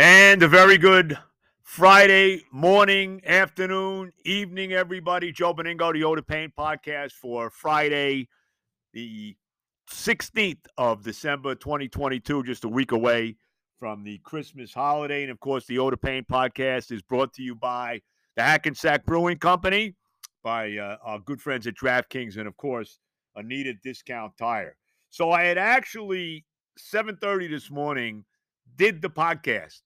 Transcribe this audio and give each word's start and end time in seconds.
And 0.00 0.44
a 0.44 0.48
very 0.48 0.78
good 0.78 1.18
Friday 1.64 2.44
morning, 2.52 3.20
afternoon, 3.26 4.12
evening, 4.24 4.72
everybody. 4.72 5.32
Joe 5.32 5.52
Benigno, 5.52 5.92
the 5.92 6.04
Oda 6.04 6.22
Pain 6.22 6.52
podcast 6.56 7.14
for 7.14 7.50
Friday, 7.50 8.28
the 8.92 9.36
16th 9.90 10.66
of 10.76 11.02
December, 11.02 11.56
2022, 11.56 12.44
just 12.44 12.62
a 12.62 12.68
week 12.68 12.92
away 12.92 13.34
from 13.76 14.04
the 14.04 14.18
Christmas 14.18 14.72
holiday. 14.72 15.22
And 15.22 15.32
of 15.32 15.40
course, 15.40 15.66
the 15.66 15.80
Oda 15.80 15.96
Pain 15.96 16.24
podcast 16.30 16.92
is 16.92 17.02
brought 17.02 17.34
to 17.34 17.42
you 17.42 17.56
by 17.56 18.00
the 18.36 18.42
Hackensack 18.44 19.04
Brewing 19.04 19.38
Company, 19.38 19.96
by 20.44 20.76
uh, 20.76 20.98
our 21.02 21.18
good 21.18 21.42
friends 21.42 21.66
at 21.66 21.74
DraftKings, 21.74 22.36
and 22.36 22.46
of 22.46 22.56
course, 22.56 23.00
Anita 23.34 23.74
Discount 23.82 24.36
Tire. 24.38 24.76
So 25.10 25.32
I 25.32 25.42
had 25.42 25.58
actually 25.58 26.44
7:30 26.78 27.50
this 27.50 27.68
morning 27.68 28.24
did 28.76 29.02
the 29.02 29.10
podcast. 29.10 29.80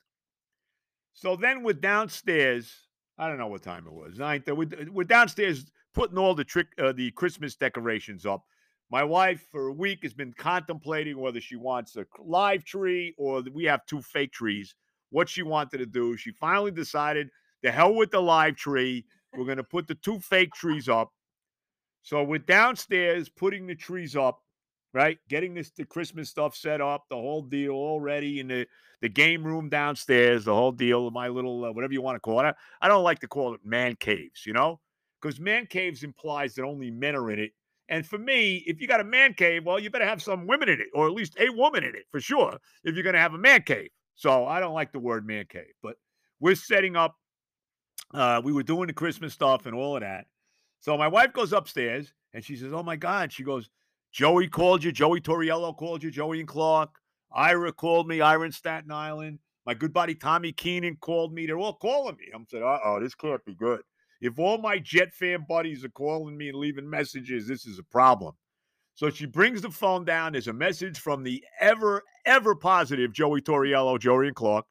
So 1.14 1.36
then 1.36 1.62
we're 1.62 1.74
downstairs. 1.74 2.72
I 3.18 3.28
don't 3.28 3.38
know 3.38 3.48
what 3.48 3.62
time 3.62 3.86
it 3.86 3.92
was. 3.92 4.18
Nine. 4.18 4.42
We're 4.46 5.04
downstairs 5.04 5.70
putting 5.94 6.18
all 6.18 6.34
the 6.34 6.44
trick, 6.44 6.68
uh, 6.78 6.92
the 6.92 7.10
Christmas 7.12 7.54
decorations 7.54 8.26
up. 8.26 8.44
My 8.90 9.04
wife, 9.04 9.46
for 9.50 9.68
a 9.68 9.72
week, 9.72 10.00
has 10.02 10.12
been 10.12 10.34
contemplating 10.36 11.18
whether 11.18 11.40
she 11.40 11.56
wants 11.56 11.96
a 11.96 12.04
live 12.22 12.64
tree 12.64 13.14
or 13.16 13.42
we 13.52 13.64
have 13.64 13.86
two 13.86 14.02
fake 14.02 14.32
trees. 14.32 14.74
What 15.10 15.28
she 15.28 15.42
wanted 15.42 15.78
to 15.78 15.86
do. 15.86 16.16
She 16.16 16.32
finally 16.32 16.70
decided 16.70 17.28
the 17.62 17.70
hell 17.70 17.94
with 17.94 18.10
the 18.10 18.20
live 18.20 18.56
tree. 18.56 19.04
We're 19.36 19.44
going 19.44 19.58
to 19.58 19.64
put 19.64 19.86
the 19.86 19.94
two 19.94 20.18
fake 20.20 20.52
trees 20.54 20.88
up. 20.88 21.10
So 22.02 22.22
we're 22.22 22.38
downstairs 22.38 23.28
putting 23.28 23.66
the 23.66 23.74
trees 23.74 24.16
up 24.16 24.41
right? 24.92 25.18
Getting 25.28 25.54
this 25.54 25.70
the 25.70 25.84
Christmas 25.84 26.28
stuff 26.28 26.54
set 26.54 26.80
up, 26.80 27.04
the 27.08 27.16
whole 27.16 27.42
deal 27.42 27.72
already 27.72 28.40
in 28.40 28.48
the 28.48 28.66
the 29.00 29.08
game 29.08 29.42
room 29.42 29.68
downstairs, 29.68 30.44
the 30.44 30.54
whole 30.54 30.72
deal, 30.72 31.10
my 31.10 31.28
little 31.28 31.64
uh, 31.64 31.72
whatever 31.72 31.92
you 31.92 32.02
want 32.02 32.16
to 32.16 32.20
call 32.20 32.40
it. 32.40 32.44
I, 32.44 32.54
I 32.82 32.88
don't 32.88 33.04
like 33.04 33.18
to 33.20 33.28
call 33.28 33.54
it 33.54 33.60
man 33.64 33.96
caves, 33.96 34.46
you 34.46 34.52
know, 34.52 34.80
because 35.20 35.40
man 35.40 35.66
caves 35.66 36.02
implies 36.02 36.54
that 36.54 36.64
only 36.64 36.90
men 36.90 37.16
are 37.16 37.30
in 37.30 37.38
it. 37.38 37.52
And 37.88 38.06
for 38.06 38.18
me, 38.18 38.62
if 38.66 38.80
you 38.80 38.86
got 38.86 39.00
a 39.00 39.04
man 39.04 39.34
cave, 39.34 39.66
well, 39.66 39.78
you 39.78 39.90
better 39.90 40.06
have 40.06 40.22
some 40.22 40.46
women 40.46 40.68
in 40.68 40.80
it, 40.80 40.86
or 40.94 41.06
at 41.06 41.12
least 41.12 41.36
a 41.38 41.50
woman 41.50 41.84
in 41.84 41.94
it 41.94 42.04
for 42.10 42.20
sure, 42.20 42.56
if 42.84 42.94
you're 42.94 43.02
going 43.02 43.14
to 43.14 43.20
have 43.20 43.34
a 43.34 43.38
man 43.38 43.62
cave. 43.62 43.90
So 44.14 44.46
I 44.46 44.60
don't 44.60 44.74
like 44.74 44.92
the 44.92 44.98
word 44.98 45.26
man 45.26 45.46
cave, 45.48 45.72
but 45.82 45.96
we're 46.40 46.54
setting 46.54 46.96
up. 46.96 47.16
Uh, 48.14 48.40
we 48.44 48.52
were 48.52 48.62
doing 48.62 48.86
the 48.86 48.92
Christmas 48.92 49.32
stuff 49.32 49.64
and 49.66 49.74
all 49.74 49.96
of 49.96 50.02
that. 50.02 50.26
So 50.80 50.98
my 50.98 51.08
wife 51.08 51.32
goes 51.32 51.52
upstairs 51.52 52.12
and 52.34 52.44
she 52.44 52.56
says, 52.56 52.72
"Oh 52.72 52.82
my 52.82 52.96
God!" 52.96 53.32
She 53.32 53.42
goes, 53.42 53.70
Joey 54.12 54.48
called 54.48 54.84
you. 54.84 54.92
Joey 54.92 55.20
Toriello 55.20 55.76
called 55.76 56.02
you. 56.02 56.10
Joey 56.10 56.40
and 56.40 56.48
Clark. 56.48 56.90
Ira 57.34 57.72
called 57.72 58.06
me. 58.06 58.20
Ira 58.20 58.44
in 58.44 58.52
Staten 58.52 58.92
Island. 58.92 59.38
My 59.64 59.74
good 59.74 59.92
buddy 59.92 60.14
Tommy 60.14 60.52
Keenan 60.52 60.96
called 61.00 61.32
me. 61.32 61.46
They're 61.46 61.58
all 61.58 61.76
calling 61.76 62.16
me. 62.16 62.26
I'm 62.34 62.46
saying, 62.48 62.64
uh 62.64 62.78
oh, 62.84 63.00
this 63.00 63.14
can't 63.14 63.44
be 63.44 63.54
good. 63.54 63.80
If 64.20 64.38
all 64.38 64.58
my 64.58 64.78
Jet 64.78 65.12
fan 65.12 65.46
buddies 65.48 65.84
are 65.84 65.90
calling 65.90 66.36
me 66.36 66.48
and 66.48 66.58
leaving 66.58 66.88
messages, 66.88 67.48
this 67.48 67.66
is 67.66 67.78
a 67.78 67.84
problem. 67.84 68.34
So 68.94 69.08
she 69.08 69.26
brings 69.26 69.62
the 69.62 69.70
phone 69.70 70.04
down. 70.04 70.32
There's 70.32 70.48
a 70.48 70.52
message 70.52 70.98
from 70.98 71.22
the 71.22 71.42
ever, 71.60 72.02
ever 72.26 72.54
positive 72.54 73.12
Joey 73.12 73.40
Toriello, 73.40 73.98
Joey 73.98 74.26
and 74.26 74.36
Clark. 74.36 74.66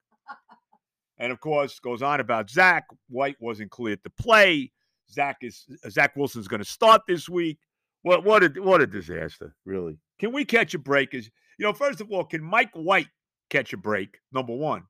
And 1.18 1.32
of 1.32 1.40
course, 1.40 1.80
goes 1.80 2.02
on 2.02 2.20
about 2.20 2.50
Zach. 2.50 2.86
White 3.10 3.38
wasn't 3.40 3.72
cleared 3.72 4.04
to 4.04 4.10
play. 4.10 4.72
Zach 5.12 5.38
is 5.42 5.66
Zach 5.90 6.16
Wilson's 6.16 6.48
going 6.48 6.64
to 6.64 6.70
start 6.70 7.02
this 7.08 7.28
week. 7.28 7.60
What 8.04 8.24
what 8.24 8.44
a 8.44 8.62
what 8.62 8.82
a 8.82 8.88
disaster, 8.88 9.56
really. 9.66 9.98
Can 10.20 10.32
we 10.32 10.46
catch 10.46 10.74
a 10.74 10.80
break? 10.80 11.14
Is 11.14 11.30
you 11.58 11.66
know, 11.66 11.74
first 11.74 12.02
of 12.02 12.12
all, 12.12 12.24
can 12.24 12.44
Mike 12.44 12.72
White 12.74 13.10
catch 13.50 13.74
a 13.74 13.78
break? 13.78 14.18
Number 14.32 14.54
one, 14.54 14.84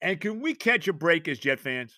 and 0.00 0.20
can 0.20 0.40
we 0.40 0.54
catch 0.54 0.88
a 0.88 0.92
break 0.92 1.28
as 1.28 1.38
Jet 1.38 1.60
fans? 1.60 1.94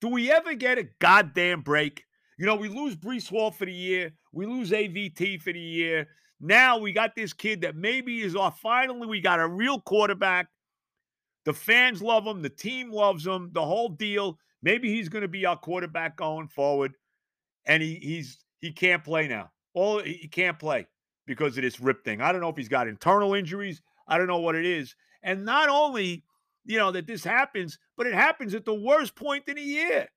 Do 0.00 0.08
we 0.08 0.30
ever 0.30 0.54
get 0.54 0.78
a 0.78 0.88
goddamn 1.00 1.62
break? 1.62 2.04
You 2.38 2.46
know, 2.46 2.56
we 2.56 2.68
lose 2.68 2.96
Breece 2.96 3.30
Hall 3.30 3.50
for 3.50 3.64
the 3.64 3.72
year, 3.72 4.12
we 4.32 4.46
lose 4.46 4.70
AVT 4.70 5.40
for 5.40 5.52
the 5.52 5.60
year. 5.60 6.08
Now 6.40 6.76
we 6.76 6.92
got 6.92 7.14
this 7.16 7.32
kid 7.32 7.62
that 7.62 7.76
maybe 7.76 8.20
is 8.20 8.36
off. 8.36 8.60
Finally, 8.60 9.06
we 9.06 9.20
got 9.20 9.40
a 9.40 9.48
real 9.48 9.80
quarterback. 9.80 10.48
The 11.44 11.54
fans 11.54 12.02
love 12.02 12.26
him. 12.26 12.42
The 12.42 12.50
team 12.50 12.90
loves 12.90 13.26
him. 13.26 13.50
The 13.52 13.64
whole 13.64 13.88
deal. 13.88 14.38
Maybe 14.62 14.92
he's 14.92 15.08
going 15.08 15.22
to 15.22 15.28
be 15.28 15.46
our 15.46 15.56
quarterback 15.56 16.16
going 16.16 16.48
forward, 16.48 16.94
and 17.66 17.82
he 17.82 17.94
he's 17.94 18.38
he 18.60 18.72
can't 18.72 19.04
play 19.04 19.28
now. 19.28 19.50
All 19.74 19.98
he 19.98 20.28
can't 20.28 20.58
play 20.58 20.86
because 21.26 21.56
of 21.56 21.62
this 21.62 21.80
rip 21.80 22.04
thing. 22.04 22.20
I 22.20 22.32
don't 22.32 22.40
know 22.40 22.48
if 22.48 22.56
he's 22.56 22.68
got 22.68 22.88
internal 22.88 23.34
injuries. 23.34 23.82
I 24.08 24.18
don't 24.18 24.26
know 24.26 24.38
what 24.38 24.54
it 24.54 24.64
is. 24.64 24.94
And 25.22 25.44
not 25.44 25.68
only, 25.68 26.24
you 26.64 26.78
know, 26.78 26.92
that 26.92 27.06
this 27.06 27.24
happens, 27.24 27.78
but 27.96 28.06
it 28.06 28.14
happens 28.14 28.54
at 28.54 28.64
the 28.64 28.74
worst 28.74 29.14
point 29.14 29.44
in 29.48 29.56
the 29.56 29.62
year 29.62 30.08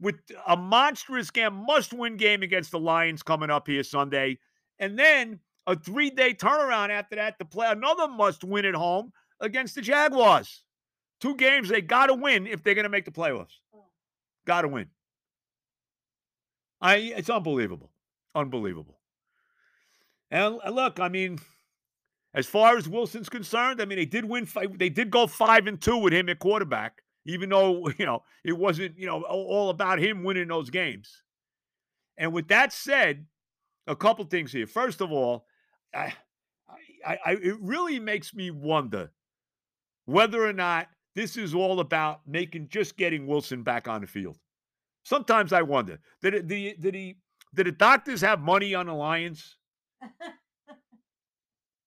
with 0.00 0.16
a 0.46 0.56
monstrous 0.56 1.30
game, 1.30 1.54
must-win 1.66 2.16
game 2.16 2.42
against 2.42 2.70
the 2.70 2.78
Lions 2.78 3.22
coming 3.22 3.50
up 3.50 3.66
here 3.66 3.82
Sunday, 3.82 4.38
and 4.78 4.98
then 4.98 5.40
a 5.66 5.74
three-day 5.76 6.34
turnaround 6.34 6.90
after 6.90 7.16
that 7.16 7.38
to 7.38 7.44
play 7.44 7.68
another 7.70 8.08
must-win 8.08 8.66
at 8.66 8.74
home 8.74 9.12
against 9.40 9.74
the 9.74 9.80
Jaguars. 9.80 10.62
Two 11.20 11.36
games 11.36 11.68
they 11.68 11.80
got 11.80 12.08
to 12.08 12.14
win 12.14 12.46
if 12.46 12.62
they're 12.62 12.74
going 12.74 12.84
to 12.84 12.90
make 12.90 13.06
the 13.06 13.10
playoffs. 13.10 13.60
Oh. 13.74 13.84
Got 14.46 14.62
to 14.62 14.68
win. 14.68 14.88
I 16.82 16.96
it's 16.96 17.30
unbelievable. 17.30 17.90
Unbelievable. 18.34 18.98
And 20.30 20.58
look, 20.72 20.98
I 20.98 21.08
mean, 21.08 21.38
as 22.34 22.46
far 22.46 22.76
as 22.76 22.88
Wilson's 22.88 23.28
concerned, 23.28 23.80
I 23.80 23.84
mean, 23.84 23.98
they 23.98 24.06
did 24.06 24.24
win. 24.24 24.46
Five, 24.46 24.78
they 24.78 24.88
did 24.88 25.10
go 25.10 25.26
five 25.26 25.66
and 25.66 25.80
two 25.80 25.96
with 25.96 26.12
him 26.12 26.28
at 26.28 26.40
quarterback, 26.40 27.02
even 27.24 27.50
though 27.50 27.88
you 27.98 28.06
know 28.06 28.22
it 28.44 28.56
wasn't 28.56 28.98
you 28.98 29.06
know 29.06 29.22
all 29.22 29.70
about 29.70 29.98
him 29.98 30.24
winning 30.24 30.48
those 30.48 30.70
games. 30.70 31.22
And 32.16 32.32
with 32.32 32.48
that 32.48 32.72
said, 32.72 33.26
a 33.86 33.96
couple 33.96 34.24
things 34.24 34.52
here. 34.52 34.66
First 34.66 35.00
of 35.00 35.12
all, 35.12 35.46
I, 35.94 36.14
I, 37.04 37.18
I, 37.24 37.32
it 37.32 37.56
really 37.60 37.98
makes 37.98 38.34
me 38.34 38.50
wonder 38.50 39.10
whether 40.06 40.46
or 40.46 40.52
not 40.52 40.88
this 41.14 41.36
is 41.36 41.54
all 41.54 41.80
about 41.80 42.20
making 42.26 42.68
just 42.68 42.96
getting 42.96 43.26
Wilson 43.26 43.62
back 43.62 43.88
on 43.88 44.00
the 44.00 44.06
field. 44.06 44.38
Sometimes 45.04 45.52
I 45.52 45.62
wonder 45.62 45.98
did 46.22 46.48
did, 46.48 46.80
did 46.80 46.94
he 46.94 47.16
did 47.54 47.66
the 47.66 47.72
doctors 47.72 48.20
have 48.20 48.40
money 48.40 48.74
on 48.74 48.88
Alliance? 48.88 49.56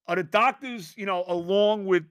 Are 0.08 0.16
the 0.16 0.24
doctors, 0.24 0.94
you 0.96 1.06
know, 1.06 1.26
along 1.28 1.86
with 1.86 2.06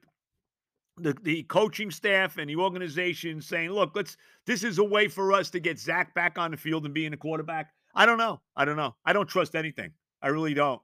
the, 0.97 1.15
the 1.23 1.43
coaching 1.43 1.91
staff 1.91 2.37
and 2.37 2.49
the 2.49 2.55
organization 2.55 3.41
saying, 3.41 3.71
look, 3.71 3.91
let's 3.95 4.17
this 4.45 4.63
is 4.63 4.77
a 4.77 4.83
way 4.83 5.07
for 5.07 5.33
us 5.33 5.49
to 5.51 5.59
get 5.59 5.79
Zach 5.79 6.13
back 6.13 6.37
on 6.37 6.51
the 6.51 6.57
field 6.57 6.85
and 6.85 6.93
being 6.93 7.13
a 7.13 7.17
quarterback? 7.17 7.73
I 7.95 8.05
don't 8.05 8.17
know. 8.17 8.41
I 8.55 8.65
don't 8.65 8.77
know. 8.77 8.95
I 9.05 9.13
don't 9.13 9.27
trust 9.27 9.55
anything. 9.55 9.91
I 10.21 10.27
really 10.27 10.53
don't. 10.53 10.81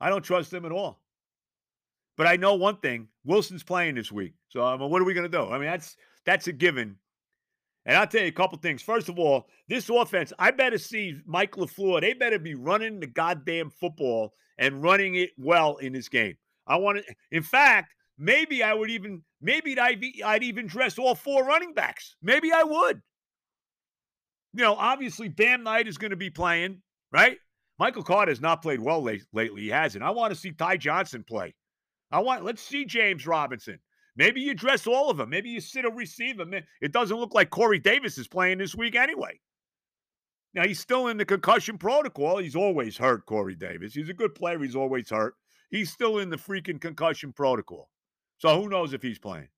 I 0.00 0.10
don't 0.10 0.22
trust 0.22 0.50
them 0.50 0.64
at 0.64 0.72
all. 0.72 1.00
But 2.16 2.26
I 2.26 2.36
know 2.36 2.54
one 2.54 2.76
thing: 2.78 3.08
Wilson's 3.24 3.62
playing 3.62 3.94
this 3.94 4.10
week. 4.10 4.34
So 4.48 4.64
I 4.64 4.76
mean, 4.76 4.90
what 4.90 5.00
are 5.00 5.04
we 5.04 5.14
going 5.14 5.30
to 5.30 5.38
do? 5.38 5.44
I 5.44 5.58
mean, 5.58 5.68
that's 5.68 5.96
that's 6.26 6.48
a 6.48 6.52
given. 6.52 6.96
And 7.86 7.96
I'll 7.96 8.06
tell 8.06 8.22
you 8.22 8.28
a 8.28 8.32
couple 8.32 8.58
things. 8.58 8.82
First 8.82 9.08
of 9.08 9.18
all, 9.18 9.48
this 9.68 9.88
offense, 9.88 10.32
I 10.38 10.50
better 10.50 10.78
see 10.78 11.16
Mike 11.26 11.52
LaFleur. 11.52 12.00
They 12.00 12.12
better 12.12 12.38
be 12.38 12.54
running 12.54 13.00
the 13.00 13.06
goddamn 13.06 13.70
football 13.70 14.34
and 14.58 14.82
running 14.82 15.14
it 15.14 15.30
well 15.38 15.76
in 15.76 15.92
this 15.92 16.08
game. 16.08 16.36
I 16.66 16.76
want 16.76 16.98
to, 16.98 17.14
in 17.30 17.42
fact, 17.42 17.94
maybe 18.18 18.62
I 18.62 18.74
would 18.74 18.90
even, 18.90 19.22
maybe 19.40 19.78
I'd, 19.78 20.04
I'd 20.24 20.42
even 20.42 20.66
dress 20.66 20.98
all 20.98 21.14
four 21.14 21.44
running 21.44 21.72
backs. 21.72 22.16
Maybe 22.22 22.52
I 22.52 22.62
would. 22.62 23.00
You 24.52 24.64
know, 24.64 24.74
obviously, 24.74 25.28
Bam 25.28 25.62
Knight 25.62 25.88
is 25.88 25.96
going 25.96 26.10
to 26.10 26.16
be 26.16 26.30
playing, 26.30 26.82
right? 27.12 27.38
Michael 27.78 28.02
Carter 28.02 28.30
has 28.30 28.40
not 28.40 28.60
played 28.60 28.80
well 28.80 29.02
late, 29.02 29.22
lately. 29.32 29.62
He 29.62 29.68
hasn't. 29.68 30.04
I 30.04 30.10
want 30.10 30.34
to 30.34 30.38
see 30.38 30.52
Ty 30.52 30.76
Johnson 30.76 31.24
play. 31.26 31.54
I 32.12 32.18
want, 32.18 32.44
let's 32.44 32.60
see 32.60 32.84
James 32.84 33.26
Robinson. 33.26 33.78
Maybe 34.16 34.40
you 34.40 34.54
dress 34.54 34.86
all 34.86 35.10
of 35.10 35.16
them. 35.16 35.30
Maybe 35.30 35.50
you 35.50 35.60
sit 35.60 35.84
a 35.84 35.90
receiver. 35.90 36.44
It 36.80 36.92
doesn't 36.92 37.16
look 37.16 37.34
like 37.34 37.50
Corey 37.50 37.78
Davis 37.78 38.18
is 38.18 38.28
playing 38.28 38.58
this 38.58 38.74
week 38.74 38.94
anyway. 38.94 39.40
Now 40.52 40.66
he's 40.66 40.80
still 40.80 41.06
in 41.06 41.16
the 41.16 41.24
concussion 41.24 41.78
protocol. 41.78 42.38
He's 42.38 42.56
always 42.56 42.96
hurt, 42.96 43.24
Corey 43.26 43.54
Davis. 43.54 43.94
He's 43.94 44.08
a 44.08 44.14
good 44.14 44.34
player. 44.34 44.58
He's 44.58 44.74
always 44.76 45.08
hurt. 45.08 45.34
He's 45.70 45.92
still 45.92 46.18
in 46.18 46.28
the 46.28 46.36
freaking 46.36 46.80
concussion 46.80 47.32
protocol. 47.32 47.88
So 48.38 48.60
who 48.60 48.68
knows 48.68 48.92
if 48.92 49.02
he's 49.02 49.18
playing? 49.18 49.48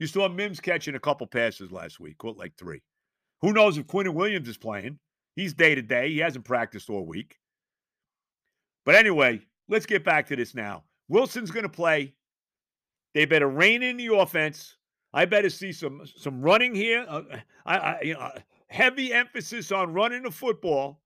You 0.00 0.06
saw 0.06 0.28
Mims 0.28 0.60
catching 0.60 0.94
a 0.94 1.00
couple 1.00 1.26
passes 1.26 1.70
last 1.70 2.00
week, 2.00 2.18
caught 2.18 2.38
like 2.38 2.54
three. 2.56 2.82
Who 3.42 3.52
knows 3.52 3.78
if 3.78 3.86
Quinnen 3.86 4.14
Williams 4.14 4.48
is 4.48 4.58
playing? 4.58 4.98
He's 5.36 5.54
day 5.54 5.74
to 5.74 5.82
day. 5.82 6.10
He 6.10 6.18
hasn't 6.18 6.44
practiced 6.44 6.90
all 6.90 7.06
week. 7.06 7.38
But 8.84 8.96
anyway, 8.96 9.42
let's 9.68 9.86
get 9.86 10.04
back 10.04 10.26
to 10.28 10.36
this 10.36 10.54
now. 10.54 10.84
Wilson's 11.08 11.50
going 11.50 11.62
to 11.62 11.68
play. 11.68 12.14
They 13.14 13.24
better 13.24 13.48
rein 13.48 13.82
in 13.82 13.96
the 13.96 14.14
offense. 14.14 14.76
I 15.12 15.24
better 15.24 15.50
see 15.50 15.72
some 15.72 16.02
some 16.16 16.40
running 16.40 16.74
here. 16.74 17.04
Uh, 17.08 17.22
I, 17.66 17.76
I, 17.76 18.00
you 18.02 18.14
know, 18.14 18.30
heavy 18.68 19.12
emphasis 19.12 19.72
on 19.72 19.92
running 19.92 20.22
the 20.22 20.30
football, 20.30 21.00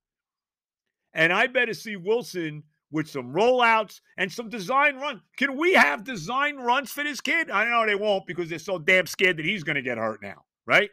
and 1.14 1.32
I 1.32 1.46
better 1.46 1.72
see 1.72 1.96
Wilson 1.96 2.62
with 2.90 3.08
some 3.08 3.32
rollouts 3.32 4.00
and 4.18 4.30
some 4.30 4.48
design 4.48 4.96
run. 4.96 5.20
Can 5.36 5.56
we 5.56 5.72
have 5.74 6.04
design 6.04 6.56
runs 6.56 6.92
for 6.92 7.02
this 7.02 7.20
kid? 7.20 7.50
I 7.50 7.64
know 7.68 7.84
they 7.86 7.96
won't 7.96 8.26
because 8.26 8.48
they're 8.48 8.58
so 8.58 8.78
damn 8.78 9.06
scared 9.06 9.38
that 9.38 9.44
he's 9.44 9.64
going 9.64 9.74
to 9.74 9.82
get 9.82 9.98
hurt 9.98 10.22
now, 10.22 10.44
right? 10.66 10.90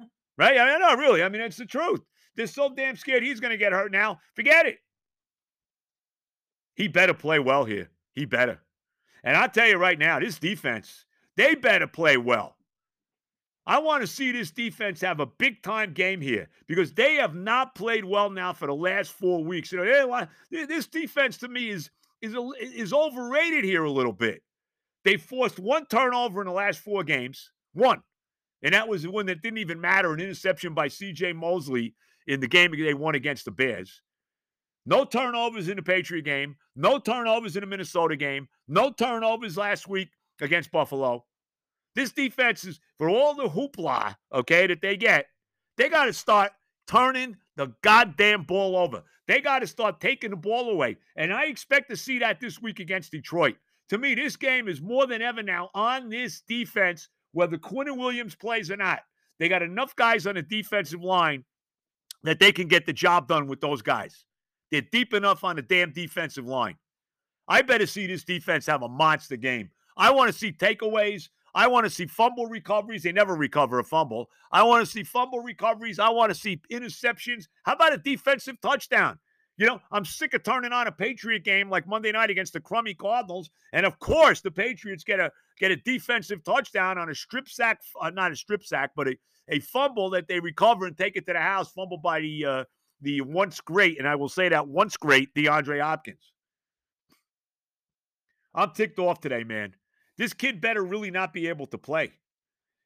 Right? 0.36 0.56
I 0.56 0.78
know, 0.78 0.94
really. 0.94 1.24
I 1.24 1.28
mean, 1.28 1.40
it's 1.40 1.56
the 1.56 1.66
truth. 1.66 2.00
They're 2.36 2.46
so 2.46 2.72
damn 2.72 2.94
scared 2.94 3.24
he's 3.24 3.40
going 3.40 3.50
to 3.50 3.56
get 3.56 3.72
hurt 3.72 3.90
now. 3.90 4.20
Forget 4.36 4.66
it. 4.66 4.78
He 6.76 6.86
better 6.86 7.12
play 7.12 7.40
well 7.40 7.64
here. 7.64 7.90
He 8.14 8.24
better. 8.24 8.60
And 9.24 9.36
I'll 9.36 9.48
tell 9.48 9.68
you 9.68 9.76
right 9.76 9.98
now, 9.98 10.18
this 10.20 10.38
defense, 10.38 11.04
they 11.36 11.54
better 11.54 11.86
play 11.86 12.16
well. 12.16 12.56
I 13.66 13.78
want 13.80 14.00
to 14.00 14.06
see 14.06 14.32
this 14.32 14.50
defense 14.50 15.02
have 15.02 15.20
a 15.20 15.26
big 15.26 15.62
time 15.62 15.92
game 15.92 16.22
here 16.22 16.48
because 16.66 16.94
they 16.94 17.16
have 17.16 17.34
not 17.34 17.74
played 17.74 18.04
well 18.04 18.30
now 18.30 18.54
for 18.54 18.66
the 18.66 18.74
last 18.74 19.12
four 19.12 19.44
weeks. 19.44 19.70
You 19.70 19.84
know, 19.84 20.26
this 20.50 20.86
defense 20.86 21.36
to 21.38 21.48
me 21.48 21.68
is 21.68 21.90
is 22.22 22.34
is 22.60 22.92
overrated 22.94 23.64
here 23.64 23.84
a 23.84 23.90
little 23.90 24.14
bit. 24.14 24.42
They 25.04 25.18
forced 25.18 25.58
one 25.58 25.84
turnover 25.84 26.40
in 26.40 26.46
the 26.46 26.52
last 26.52 26.80
four 26.80 27.04
games, 27.04 27.50
one, 27.74 28.02
and 28.62 28.72
that 28.72 28.88
was 28.88 29.02
the 29.02 29.10
one 29.10 29.26
that 29.26 29.42
didn't 29.42 29.58
even 29.58 29.80
matter 29.80 30.14
an 30.14 30.20
interception 30.20 30.72
by 30.72 30.88
C.J. 30.88 31.34
Mosley 31.34 31.94
in 32.26 32.40
the 32.40 32.48
game 32.48 32.72
they 32.72 32.94
won 32.94 33.14
against 33.14 33.44
the 33.44 33.50
Bears. 33.50 34.02
No 34.88 35.04
turnovers 35.04 35.68
in 35.68 35.76
the 35.76 35.82
Patriot 35.82 36.22
game. 36.22 36.56
No 36.74 36.98
turnovers 36.98 37.56
in 37.56 37.60
the 37.60 37.66
Minnesota 37.66 38.16
game. 38.16 38.48
No 38.68 38.90
turnovers 38.90 39.58
last 39.58 39.86
week 39.86 40.08
against 40.40 40.72
Buffalo. 40.72 41.26
This 41.94 42.10
defense 42.10 42.64
is, 42.64 42.80
for 42.96 43.10
all 43.10 43.34
the 43.34 43.50
hoopla, 43.50 44.16
okay, 44.32 44.66
that 44.66 44.80
they 44.80 44.96
get, 44.96 45.26
they 45.76 45.90
got 45.90 46.06
to 46.06 46.14
start 46.14 46.52
turning 46.86 47.36
the 47.56 47.74
goddamn 47.82 48.44
ball 48.44 48.78
over. 48.78 49.02
They 49.26 49.42
got 49.42 49.58
to 49.58 49.66
start 49.66 50.00
taking 50.00 50.30
the 50.30 50.36
ball 50.36 50.70
away. 50.70 50.96
And 51.16 51.34
I 51.34 51.44
expect 51.44 51.90
to 51.90 51.96
see 51.96 52.20
that 52.20 52.40
this 52.40 52.62
week 52.62 52.80
against 52.80 53.12
Detroit. 53.12 53.56
To 53.90 53.98
me, 53.98 54.14
this 54.14 54.36
game 54.36 54.68
is 54.68 54.80
more 54.80 55.06
than 55.06 55.20
ever 55.20 55.42
now 55.42 55.68
on 55.74 56.08
this 56.08 56.40
defense, 56.48 57.10
whether 57.32 57.58
Quinnen 57.58 57.98
Williams 57.98 58.34
plays 58.34 58.70
or 58.70 58.78
not. 58.78 59.00
They 59.38 59.50
got 59.50 59.60
enough 59.62 59.94
guys 59.96 60.26
on 60.26 60.36
the 60.36 60.42
defensive 60.42 61.02
line 61.02 61.44
that 62.22 62.40
they 62.40 62.52
can 62.52 62.68
get 62.68 62.86
the 62.86 62.94
job 62.94 63.28
done 63.28 63.48
with 63.48 63.60
those 63.60 63.82
guys. 63.82 64.24
They're 64.70 64.82
deep 64.82 65.14
enough 65.14 65.44
on 65.44 65.56
the 65.56 65.62
damn 65.62 65.92
defensive 65.92 66.46
line. 66.46 66.76
I 67.48 67.62
better 67.62 67.86
see 67.86 68.06
this 68.06 68.24
defense 68.24 68.66
have 68.66 68.82
a 68.82 68.88
monster 68.88 69.36
game. 69.36 69.70
I 69.96 70.10
want 70.10 70.30
to 70.30 70.38
see 70.38 70.52
takeaways. 70.52 71.28
I 71.54 71.66
want 71.66 71.84
to 71.84 71.90
see 71.90 72.06
fumble 72.06 72.46
recoveries. 72.46 73.02
They 73.02 73.12
never 73.12 73.34
recover 73.34 73.78
a 73.78 73.84
fumble. 73.84 74.28
I 74.52 74.62
want 74.62 74.84
to 74.84 74.90
see 74.90 75.02
fumble 75.02 75.40
recoveries. 75.40 75.98
I 75.98 76.10
want 76.10 76.30
to 76.30 76.38
see 76.38 76.60
interceptions. 76.70 77.46
How 77.64 77.72
about 77.72 77.94
a 77.94 77.98
defensive 77.98 78.60
touchdown? 78.60 79.18
You 79.56 79.66
know, 79.66 79.80
I'm 79.90 80.04
sick 80.04 80.34
of 80.34 80.44
turning 80.44 80.72
on 80.72 80.86
a 80.86 80.92
Patriot 80.92 81.42
game 81.42 81.68
like 81.68 81.88
Monday 81.88 82.12
night 82.12 82.30
against 82.30 82.52
the 82.52 82.60
crummy 82.60 82.94
Cardinals, 82.94 83.50
and 83.72 83.84
of 83.84 83.98
course 83.98 84.40
the 84.40 84.52
Patriots 84.52 85.02
get 85.02 85.18
a 85.18 85.32
get 85.58 85.72
a 85.72 85.76
defensive 85.76 86.44
touchdown 86.44 86.96
on 86.96 87.10
a 87.10 87.14
strip 87.14 87.48
sack, 87.48 87.80
uh, 88.00 88.10
not 88.10 88.30
a 88.30 88.36
strip 88.36 88.62
sack, 88.62 88.92
but 88.94 89.08
a, 89.08 89.16
a 89.48 89.58
fumble 89.58 90.10
that 90.10 90.28
they 90.28 90.38
recover 90.38 90.86
and 90.86 90.96
take 90.96 91.16
it 91.16 91.26
to 91.26 91.32
the 91.32 91.40
house, 91.40 91.72
fumbled 91.72 92.02
by 92.02 92.20
the 92.20 92.44
uh, 92.44 92.64
the 93.00 93.20
once 93.20 93.60
great, 93.60 93.98
and 93.98 94.08
I 94.08 94.14
will 94.16 94.28
say 94.28 94.48
that 94.48 94.68
once 94.68 94.96
great 94.96 95.34
DeAndre 95.34 95.80
Hopkins. 95.80 96.32
I'm 98.54 98.72
ticked 98.72 98.98
off 98.98 99.20
today, 99.20 99.44
man. 99.44 99.74
This 100.16 100.32
kid 100.32 100.60
better 100.60 100.82
really 100.82 101.10
not 101.10 101.32
be 101.32 101.46
able 101.48 101.66
to 101.68 101.78
play. 101.78 102.12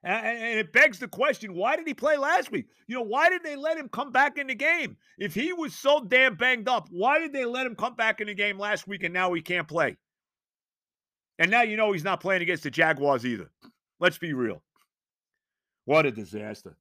And 0.05 0.59
it 0.59 0.73
begs 0.73 0.99
the 0.99 1.07
question 1.07 1.55
why 1.55 1.77
did 1.77 1.87
he 1.87 1.95
play 1.95 2.17
last 2.17 2.51
week? 2.51 2.67
You 2.89 2.97
know, 2.97 3.03
why 3.03 3.31
did 3.31 3.45
they 3.45 3.55
let 3.55 3.79
him 3.79 3.89
come 3.89 4.11
back 4.11 4.37
in 4.37 4.49
the 4.49 4.55
game? 4.55 4.97
If 5.17 5.33
he 5.33 5.53
was 5.53 5.75
so 5.75 6.01
damn 6.01 6.35
banged 6.35 6.69
up, 6.69 6.89
why 6.91 7.21
did 7.21 7.33
they 7.33 7.45
let 7.45 7.67
him 7.67 7.77
come 7.77 7.95
back 7.95 8.21
in 8.21 8.27
the 8.27 8.35
game 8.35 8.59
last 8.59 8.89
week 8.89 9.05
and 9.05 9.15
now 9.15 9.33
he 9.33 9.41
can't 9.41 9.69
play? 9.69 9.97
And 11.39 11.51
now 11.51 11.63
you 11.63 11.77
know 11.77 11.93
he's 11.93 12.03
not 12.03 12.21
playing 12.21 12.43
against 12.43 12.65
the 12.65 12.71
Jaguars 12.71 13.25
either. 13.25 13.51
Let's 14.01 14.19
be 14.19 14.33
real. 14.33 14.63
What 15.85 16.05
a 16.05 16.11
disaster. 16.11 16.77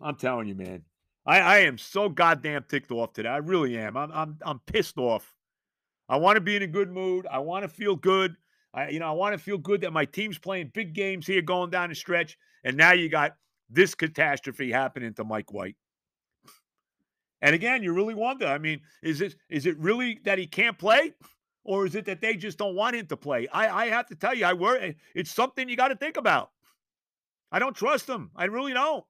I'm 0.00 0.16
telling 0.16 0.48
you, 0.48 0.56
man. 0.56 0.82
I, 1.26 1.40
I 1.40 1.58
am 1.58 1.78
so 1.78 2.08
goddamn 2.08 2.64
ticked 2.68 2.90
off 2.90 3.12
today. 3.12 3.28
I 3.28 3.38
really 3.38 3.76
am. 3.78 3.96
I'm 3.96 4.10
I'm 4.12 4.38
I'm 4.42 4.58
pissed 4.60 4.98
off. 4.98 5.34
I 6.08 6.16
want 6.16 6.36
to 6.36 6.40
be 6.40 6.56
in 6.56 6.62
a 6.62 6.66
good 6.66 6.90
mood. 6.90 7.26
I 7.30 7.38
want 7.38 7.62
to 7.62 7.68
feel 7.68 7.94
good. 7.94 8.36
I, 8.74 8.88
you 8.88 8.98
know, 8.98 9.08
I 9.08 9.12
want 9.12 9.32
to 9.32 9.38
feel 9.38 9.58
good 9.58 9.80
that 9.82 9.92
my 9.92 10.04
team's 10.04 10.38
playing 10.38 10.70
big 10.74 10.92
games 10.92 11.26
here 11.26 11.42
going 11.42 11.70
down 11.70 11.88
the 11.88 11.94
stretch. 11.94 12.36
And 12.64 12.76
now 12.76 12.92
you 12.92 13.08
got 13.08 13.36
this 13.68 13.94
catastrophe 13.94 14.70
happening 14.70 15.14
to 15.14 15.24
Mike 15.24 15.52
White. 15.52 15.76
And 17.42 17.54
again, 17.54 17.82
you 17.82 17.92
really 17.92 18.14
wonder. 18.14 18.46
I 18.46 18.58
mean, 18.58 18.80
is 19.02 19.20
it 19.20 19.36
is 19.48 19.66
it 19.66 19.78
really 19.78 20.20
that 20.24 20.38
he 20.38 20.46
can't 20.46 20.78
play? 20.78 21.14
Or 21.62 21.86
is 21.86 21.94
it 21.94 22.06
that 22.06 22.20
they 22.20 22.36
just 22.36 22.58
don't 22.58 22.74
want 22.74 22.96
him 22.96 23.06
to 23.06 23.16
play? 23.16 23.46
I, 23.48 23.84
I 23.84 23.86
have 23.88 24.06
to 24.06 24.14
tell 24.14 24.34
you, 24.34 24.46
I 24.46 24.54
worry. 24.54 24.96
It's 25.14 25.30
something 25.30 25.68
you 25.68 25.76
got 25.76 25.88
to 25.88 25.96
think 25.96 26.16
about. 26.16 26.50
I 27.52 27.58
don't 27.58 27.76
trust 27.76 28.08
him. 28.08 28.30
I 28.34 28.46
really 28.46 28.72
don't. 28.72 29.04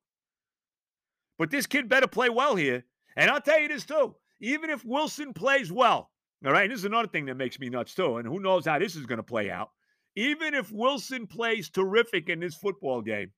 But 1.40 1.50
this 1.50 1.64
kid 1.64 1.88
better 1.88 2.06
play 2.06 2.28
well 2.28 2.54
here. 2.54 2.84
And 3.16 3.30
I'll 3.30 3.40
tell 3.40 3.58
you 3.58 3.66
this 3.66 3.86
too. 3.86 4.14
Even 4.40 4.68
if 4.68 4.84
Wilson 4.84 5.32
plays 5.32 5.72
well, 5.72 6.10
all 6.44 6.52
right, 6.52 6.68
this 6.68 6.80
is 6.80 6.84
another 6.84 7.08
thing 7.08 7.24
that 7.26 7.38
makes 7.38 7.58
me 7.58 7.70
nuts 7.70 7.94
too. 7.94 8.18
And 8.18 8.28
who 8.28 8.40
knows 8.40 8.66
how 8.66 8.78
this 8.78 8.94
is 8.94 9.06
going 9.06 9.16
to 9.16 9.22
play 9.22 9.50
out. 9.50 9.70
Even 10.16 10.52
if 10.52 10.70
Wilson 10.70 11.26
plays 11.26 11.70
terrific 11.70 12.28
in 12.28 12.40
this 12.40 12.54
football 12.56 13.00
game, 13.00 13.32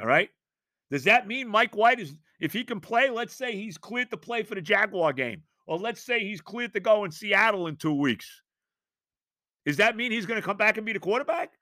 all 0.00 0.06
right, 0.08 0.30
does 0.90 1.04
that 1.04 1.28
mean 1.28 1.46
Mike 1.46 1.76
White 1.76 2.00
is, 2.00 2.16
if 2.40 2.52
he 2.52 2.64
can 2.64 2.80
play, 2.80 3.08
let's 3.08 3.36
say 3.36 3.54
he's 3.54 3.78
cleared 3.78 4.10
to 4.10 4.16
play 4.16 4.42
for 4.42 4.56
the 4.56 4.60
Jaguar 4.60 5.12
game, 5.12 5.42
or 5.68 5.78
let's 5.78 6.04
say 6.04 6.18
he's 6.18 6.40
cleared 6.40 6.72
to 6.72 6.80
go 6.80 7.04
in 7.04 7.12
Seattle 7.12 7.68
in 7.68 7.76
two 7.76 7.94
weeks. 7.94 8.42
Does 9.64 9.76
that 9.76 9.96
mean 9.96 10.10
he's 10.10 10.26
going 10.26 10.40
to 10.40 10.46
come 10.46 10.56
back 10.56 10.76
and 10.76 10.84
be 10.84 10.92
the 10.92 10.98
quarterback? 10.98 11.52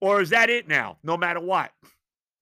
Or 0.00 0.22
is 0.22 0.30
that 0.30 0.48
it 0.48 0.66
now, 0.66 0.96
no 1.02 1.18
matter 1.18 1.40
what? 1.40 1.72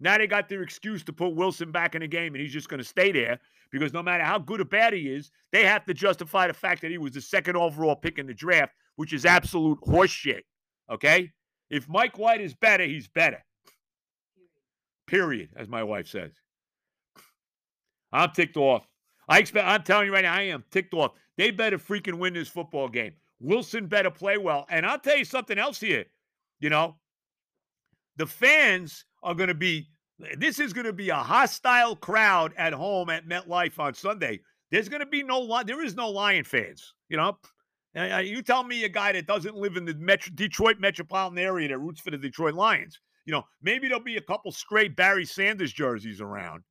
Now 0.05 0.19
they 0.19 0.27
got 0.27 0.51
their 0.51 0.61
excuse 0.61 1.03
to 1.05 1.15
put 1.15 1.35
Wilson 1.35 1.73
back 1.73 1.95
in 1.95 2.03
the 2.03 2.06
game 2.06 2.35
and 2.35 2.43
he's 2.43 2.53
just 2.53 2.69
going 2.69 2.79
to 2.79 2.85
stay 2.85 3.11
there 3.11 3.41
because 3.71 3.95
no 3.95 4.03
matter 4.03 4.23
how 4.23 4.39
good 4.39 4.61
or 4.61 4.67
bad 4.67 4.93
he 4.93 5.09
is, 5.09 5.31
they 5.51 5.65
have 5.65 5.87
to 5.87 5.95
justify 5.95 6.47
the 6.47 6.53
fact 6.53 6.83
that 6.83 6.91
he 6.91 6.99
was 6.99 7.12
the 7.12 7.23
second 7.23 7.56
overall 7.56 7.97
pick 7.97 8.19
in 8.19 8.27
the 8.27 8.35
draft, 8.35 8.75
which 8.97 9.15
is 9.15 9.25
absolute 9.25 9.81
horseshit. 9.81 10.43
Okay? 10.93 11.33
If 11.71 11.89
Mike 11.89 12.19
White 12.19 12.43
is 12.43 12.55
better, 12.55 12.85
he's 12.85 13.09
better. 13.09 13.43
Period, 15.06 15.49
as 15.56 15.69
my 15.69 15.83
wife 15.83 16.06
says. 16.06 16.33
I'm 18.12 18.31
ticked 18.33 18.59
off. 18.59 18.87
I 19.27 19.39
expect 19.39 19.67
I'm 19.67 19.85
telling 19.85 20.06
you 20.06 20.12
right 20.12 20.25
now, 20.25 20.35
I 20.35 20.43
am 20.43 20.65
ticked 20.71 20.93
off. 20.93 21.12
They 21.39 21.51
better 21.51 21.79
freaking 21.79 22.19
win 22.19 22.35
this 22.35 22.49
football 22.49 22.91
game. 22.91 23.15
Wilson 23.41 23.87
better 23.87 24.11
play 24.11 24.37
well. 24.37 24.67
And 24.69 24.85
I'll 24.85 24.99
tell 24.99 25.17
you 25.17 25.25
something 25.25 25.59
else 25.59 25.81
here. 25.81 26.05
You 26.61 26.69
know, 26.69 26.97
the 28.17 28.27
fans 28.27 29.06
are 29.23 29.35
going 29.35 29.49
to 29.49 29.55
be 29.55 29.89
this 30.37 30.59
is 30.59 30.73
going 30.73 30.87
to 30.87 30.93
be 30.93 31.11
a 31.11 31.17
hostile 31.17 31.97
crowd 31.97 32.53
at 32.56 32.73
home 32.73 33.11
at 33.11 33.27
MetLife 33.27 33.79
on 33.79 33.94
Sunday. 33.94 34.41
There's 34.71 34.89
going 34.89 35.01
to 35.01 35.06
be 35.06 35.23
no 35.23 35.63
there 35.65 35.85
is 35.85 35.94
no 35.94 36.09
Lion 36.09 36.44
fans. 36.44 36.94
You 37.09 37.17
know, 37.17 37.39
you 38.21 38.43
tell 38.43 38.65
me 38.65 38.85
a 38.85 38.89
guy 38.89 39.13
that 39.13 39.27
doesn't 39.27 39.56
live 39.56 39.77
in 39.77 39.85
the 39.85 39.94
Metro, 39.94 40.33
Detroit 40.35 40.79
metropolitan 40.81 41.39
area 41.39 41.69
that 41.69 41.79
roots 41.79 42.01
for 42.01 42.11
the 42.11 42.19
Detroit 42.19 42.55
Lions. 42.55 42.99
You 43.25 43.33
know, 43.33 43.44
maybe 43.63 43.89
there'll 43.89 44.03
be 44.03 44.17
a 44.17 44.23
couple 44.23 44.53
straight 44.53 44.97
Barry 44.97 45.25
Sanders 45.25 45.73
jerseys 45.73 46.21
around, 46.21 46.63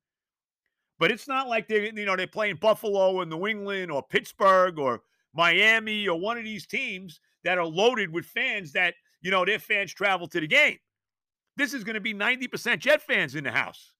but 0.98 1.10
it's 1.10 1.28
not 1.28 1.48
like 1.48 1.68
they 1.68 1.90
you 1.94 2.04
know 2.04 2.16
they're 2.16 2.26
playing 2.26 2.56
Buffalo 2.56 3.20
and 3.20 3.30
New 3.30 3.46
England 3.46 3.90
or 3.90 4.02
Pittsburgh 4.02 4.78
or 4.78 5.00
Miami 5.34 6.06
or 6.06 6.18
one 6.18 6.38
of 6.38 6.44
these 6.44 6.66
teams 6.66 7.20
that 7.42 7.58
are 7.58 7.66
loaded 7.66 8.12
with 8.12 8.24
fans 8.26 8.72
that 8.72 8.94
you 9.20 9.30
know 9.30 9.44
their 9.44 9.58
fans 9.58 9.92
travel 9.92 10.28
to 10.28 10.40
the 10.40 10.46
game. 10.46 10.78
This 11.56 11.74
is 11.74 11.84
going 11.84 11.94
to 11.94 12.00
be 12.00 12.14
90% 12.14 12.78
Jet 12.78 13.02
fans 13.02 13.34
in 13.34 13.44
the 13.44 13.50
house. 13.50 13.92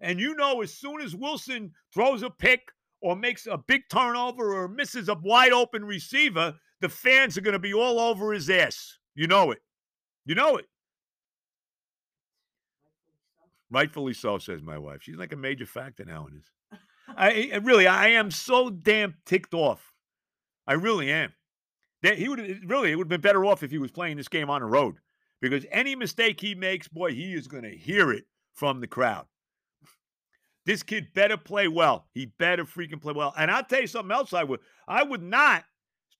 And 0.00 0.20
you 0.20 0.34
know, 0.34 0.60
as 0.60 0.74
soon 0.74 1.00
as 1.00 1.14
Wilson 1.14 1.72
throws 1.92 2.22
a 2.22 2.30
pick 2.30 2.60
or 3.00 3.16
makes 3.16 3.46
a 3.46 3.56
big 3.56 3.82
turnover 3.90 4.54
or 4.54 4.68
misses 4.68 5.08
a 5.08 5.14
wide 5.14 5.52
open 5.52 5.84
receiver, 5.84 6.54
the 6.80 6.88
fans 6.88 7.38
are 7.38 7.42
going 7.42 7.52
to 7.52 7.58
be 7.58 7.72
all 7.72 7.98
over 7.98 8.32
his 8.32 8.50
ass. 8.50 8.98
You 9.14 9.26
know 9.26 9.50
it. 9.50 9.60
You 10.26 10.34
know 10.34 10.56
it. 10.56 10.66
Rightfully 13.70 14.12
so, 14.12 14.38
says 14.38 14.62
my 14.62 14.78
wife. 14.78 14.98
She's 15.02 15.16
like 15.16 15.32
a 15.32 15.36
major 15.36 15.66
factor 15.66 16.04
now 16.04 16.26
in 16.26 16.34
this. 16.34 16.80
I, 17.16 17.60
really, 17.62 17.86
I 17.86 18.08
am 18.08 18.30
so 18.30 18.70
damn 18.70 19.14
ticked 19.24 19.54
off. 19.54 19.92
I 20.66 20.74
really 20.74 21.10
am. 21.10 21.32
That 22.02 22.18
he 22.18 22.28
would 22.28 22.68
really, 22.68 22.92
it 22.92 22.96
would 22.96 23.04
have 23.04 23.08
been 23.08 23.20
better 23.20 23.44
off 23.44 23.62
if 23.62 23.70
he 23.70 23.78
was 23.78 23.90
playing 23.90 24.16
this 24.16 24.28
game 24.28 24.50
on 24.50 24.60
the 24.60 24.66
road 24.66 24.96
because 25.50 25.66
any 25.70 25.94
mistake 25.94 26.40
he 26.40 26.54
makes, 26.54 26.88
boy, 26.88 27.12
he 27.12 27.34
is 27.34 27.46
going 27.46 27.64
to 27.64 27.76
hear 27.76 28.12
it 28.12 28.24
from 28.54 28.80
the 28.80 28.86
crowd. 28.86 29.26
This 30.66 30.82
kid 30.82 31.08
better 31.14 31.36
play 31.36 31.68
well. 31.68 32.06
He 32.14 32.26
better 32.26 32.64
freaking 32.64 33.00
play 33.00 33.12
well. 33.12 33.34
And 33.36 33.50
I'll 33.50 33.64
tell 33.64 33.82
you 33.82 33.86
something 33.86 34.14
else. 34.14 34.32
I 34.32 34.44
would, 34.44 34.60
I 34.88 35.02
would 35.02 35.22
not 35.22 35.64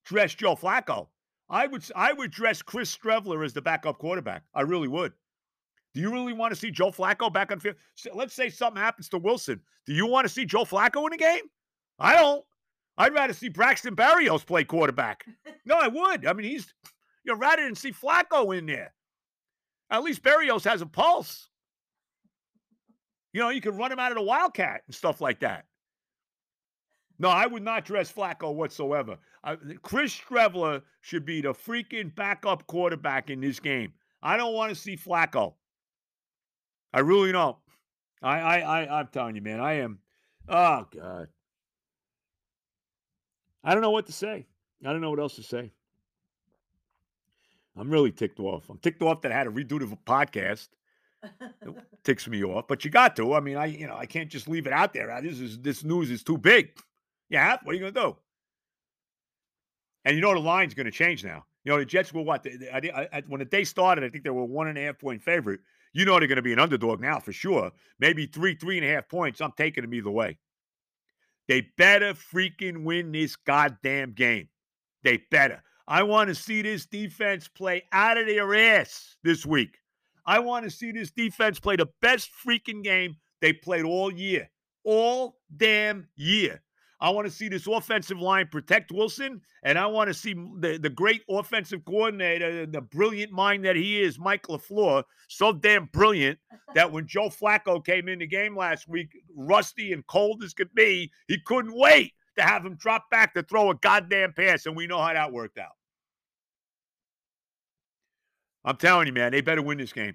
dress 0.04 0.34
Joe 0.34 0.54
Flacco. 0.54 1.08
I 1.48 1.66
would, 1.66 1.84
I 1.96 2.12
would 2.12 2.30
dress 2.30 2.60
Chris 2.60 2.94
Streveler 2.94 3.44
as 3.44 3.54
the 3.54 3.62
backup 3.62 3.98
quarterback. 3.98 4.42
I 4.54 4.62
really 4.62 4.88
would. 4.88 5.12
Do 5.94 6.00
you 6.00 6.10
really 6.12 6.32
want 6.32 6.52
to 6.52 6.58
see 6.58 6.70
Joe 6.70 6.90
Flacco 6.90 7.32
back 7.32 7.52
on 7.52 7.60
field? 7.60 7.76
Let's 8.12 8.34
say 8.34 8.50
something 8.50 8.82
happens 8.82 9.08
to 9.10 9.18
Wilson. 9.18 9.60
Do 9.86 9.94
you 9.94 10.06
want 10.06 10.26
to 10.26 10.32
see 10.32 10.44
Joe 10.44 10.64
Flacco 10.64 11.06
in 11.06 11.12
a 11.12 11.16
game? 11.16 11.44
I 11.98 12.14
don't. 12.14 12.44
I'd 12.98 13.14
rather 13.14 13.32
see 13.32 13.48
Braxton 13.48 13.96
Berrios 13.96 14.44
play 14.44 14.64
quarterback. 14.64 15.24
No, 15.66 15.78
I 15.80 15.88
would. 15.88 16.26
I 16.26 16.34
mean, 16.34 16.50
he's 16.50 16.74
you 17.24 17.32
know 17.32 17.38
rather 17.38 17.64
than 17.64 17.74
see 17.74 17.90
Flacco 17.90 18.54
in 18.54 18.66
there. 18.66 18.92
At 19.94 20.02
least 20.02 20.22
Berrios 20.22 20.64
has 20.64 20.82
a 20.82 20.86
pulse. 20.86 21.48
You 23.32 23.40
know, 23.40 23.50
you 23.50 23.60
can 23.60 23.76
run 23.76 23.92
him 23.92 23.98
out 23.98 24.12
of 24.12 24.16
the 24.18 24.22
Wildcat 24.22 24.82
and 24.86 24.94
stuff 24.94 25.20
like 25.20 25.40
that. 25.40 25.66
No, 27.18 27.28
I 27.28 27.46
would 27.46 27.62
not 27.62 27.84
dress 27.84 28.12
Flacco 28.12 28.52
whatsoever. 28.52 29.18
I, 29.44 29.56
Chris 29.82 30.14
Streveler 30.14 30.82
should 31.00 31.24
be 31.24 31.40
the 31.40 31.52
freaking 31.52 32.14
backup 32.14 32.66
quarterback 32.66 33.30
in 33.30 33.40
this 33.40 33.60
game. 33.60 33.92
I 34.22 34.36
don't 34.36 34.54
want 34.54 34.70
to 34.70 34.74
see 34.74 34.96
Flacco. 34.96 35.54
I 36.92 37.00
really 37.00 37.30
don't. 37.30 37.56
I, 38.22 38.38
I, 38.38 38.58
I, 38.58 39.00
I'm 39.00 39.08
telling 39.08 39.36
you, 39.36 39.42
man, 39.42 39.60
I 39.60 39.74
am. 39.74 39.98
Oh 40.48 40.86
God, 40.92 41.28
I 43.62 43.72
don't 43.72 43.82
know 43.82 43.90
what 43.90 44.06
to 44.06 44.12
say. 44.12 44.46
I 44.84 44.92
don't 44.92 45.00
know 45.00 45.10
what 45.10 45.20
else 45.20 45.36
to 45.36 45.42
say. 45.42 45.72
I'm 47.76 47.90
really 47.90 48.12
ticked 48.12 48.40
off. 48.40 48.68
I'm 48.70 48.78
ticked 48.78 49.02
off 49.02 49.22
that 49.22 49.32
I 49.32 49.36
had 49.36 49.44
to 49.44 49.50
redo 49.50 49.80
the 49.80 49.96
podcast. 50.06 50.68
It 51.22 51.74
ticks 52.04 52.28
me 52.28 52.44
off, 52.44 52.68
but 52.68 52.84
you 52.84 52.90
got 52.90 53.16
to. 53.16 53.34
I 53.34 53.40
mean, 53.40 53.56
I 53.56 53.66
you 53.66 53.86
know 53.86 53.96
I 53.96 54.06
can't 54.06 54.30
just 54.30 54.48
leave 54.48 54.66
it 54.66 54.72
out 54.72 54.92
there. 54.92 55.20
This 55.22 55.40
is 55.40 55.58
this 55.60 55.82
news 55.82 56.10
is 56.10 56.22
too 56.22 56.38
big. 56.38 56.70
Yeah, 57.28 57.56
what 57.62 57.72
are 57.72 57.78
you 57.78 57.80
gonna 57.90 58.08
do? 58.08 58.16
And 60.04 60.16
you 60.16 60.22
know 60.22 60.34
the 60.34 60.40
line's 60.40 60.74
going 60.74 60.86
to 60.86 60.92
change 60.92 61.24
now. 61.24 61.44
You 61.64 61.72
know 61.72 61.78
the 61.78 61.84
Jets 61.84 62.12
were 62.12 62.22
what? 62.22 62.46
I, 62.72 63.08
I, 63.12 63.22
when 63.26 63.38
the 63.38 63.46
day 63.46 63.64
started, 63.64 64.04
I 64.04 64.10
think 64.10 64.24
they 64.24 64.30
were 64.30 64.44
one 64.44 64.68
and 64.68 64.76
a 64.76 64.82
half 64.82 64.98
point 64.98 65.22
favorite. 65.22 65.60
You 65.94 66.04
know 66.04 66.18
they're 66.18 66.28
going 66.28 66.36
to 66.36 66.42
be 66.42 66.52
an 66.52 66.58
underdog 66.58 67.00
now 67.00 67.20
for 67.20 67.32
sure. 67.32 67.70
Maybe 67.98 68.26
three, 68.26 68.54
three 68.54 68.76
and 68.76 68.86
a 68.86 68.90
half 68.92 69.08
points. 69.08 69.40
I'm 69.40 69.52
taking 69.56 69.82
them 69.82 69.94
either 69.94 70.10
way. 70.10 70.38
They 71.48 71.68
better 71.78 72.14
freaking 72.14 72.84
win 72.84 73.12
this 73.12 73.36
goddamn 73.36 74.12
game. 74.12 74.48
They 75.02 75.22
better. 75.30 75.62
I 75.86 76.02
want 76.02 76.28
to 76.28 76.34
see 76.34 76.62
this 76.62 76.86
defense 76.86 77.48
play 77.48 77.84
out 77.92 78.16
of 78.16 78.26
their 78.26 78.54
ass 78.54 79.16
this 79.22 79.44
week. 79.44 79.78
I 80.26 80.38
want 80.38 80.64
to 80.64 80.70
see 80.70 80.92
this 80.92 81.10
defense 81.10 81.60
play 81.60 81.76
the 81.76 81.88
best 82.00 82.30
freaking 82.46 82.82
game 82.82 83.16
they 83.42 83.52
played 83.52 83.84
all 83.84 84.10
year. 84.10 84.48
All 84.84 85.36
damn 85.54 86.08
year. 86.16 86.62
I 87.00 87.10
want 87.10 87.26
to 87.26 87.32
see 87.32 87.48
this 87.48 87.66
offensive 87.66 88.18
line 88.18 88.48
protect 88.50 88.90
Wilson, 88.90 89.42
and 89.62 89.78
I 89.78 89.84
want 89.84 90.08
to 90.08 90.14
see 90.14 90.32
the, 90.32 90.78
the 90.78 90.88
great 90.88 91.22
offensive 91.28 91.84
coordinator, 91.84 92.64
the 92.64 92.80
brilliant 92.80 93.30
mind 93.30 93.66
that 93.66 93.76
he 93.76 94.00
is, 94.00 94.18
Mike 94.18 94.46
LaFleur, 94.46 95.02
so 95.28 95.52
damn 95.52 95.86
brilliant 95.86 96.38
that 96.74 96.90
when 96.90 97.06
Joe 97.06 97.28
Flacco 97.28 97.84
came 97.84 98.08
in 98.08 98.20
the 98.20 98.26
game 98.26 98.56
last 98.56 98.88
week, 98.88 99.10
rusty 99.36 99.92
and 99.92 100.06
cold 100.06 100.42
as 100.42 100.54
could 100.54 100.72
be, 100.74 101.10
he 101.28 101.36
couldn't 101.44 101.76
wait 101.76 102.14
to 102.36 102.42
have 102.42 102.64
him 102.64 102.76
drop 102.76 103.10
back 103.10 103.34
to 103.34 103.42
throw 103.42 103.70
a 103.70 103.74
goddamn 103.74 104.32
pass, 104.32 104.66
and 104.66 104.76
we 104.76 104.86
know 104.86 105.00
how 105.00 105.12
that 105.12 105.32
worked 105.32 105.58
out. 105.58 105.72
I'm 108.64 108.76
telling 108.76 109.06
you, 109.06 109.12
man, 109.12 109.32
they 109.32 109.40
better 109.40 109.62
win 109.62 109.78
this 109.78 109.92
game. 109.92 110.14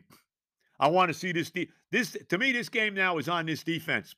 I 0.79 0.87
want 0.87 1.09
to 1.09 1.13
see 1.13 1.31
this. 1.31 1.51
De- 1.51 1.69
this 1.91 2.17
to 2.29 2.37
me, 2.37 2.51
this 2.51 2.69
game 2.69 2.93
now 2.93 3.17
is 3.17 3.29
on 3.29 3.45
this 3.45 3.63
defense. 3.63 4.15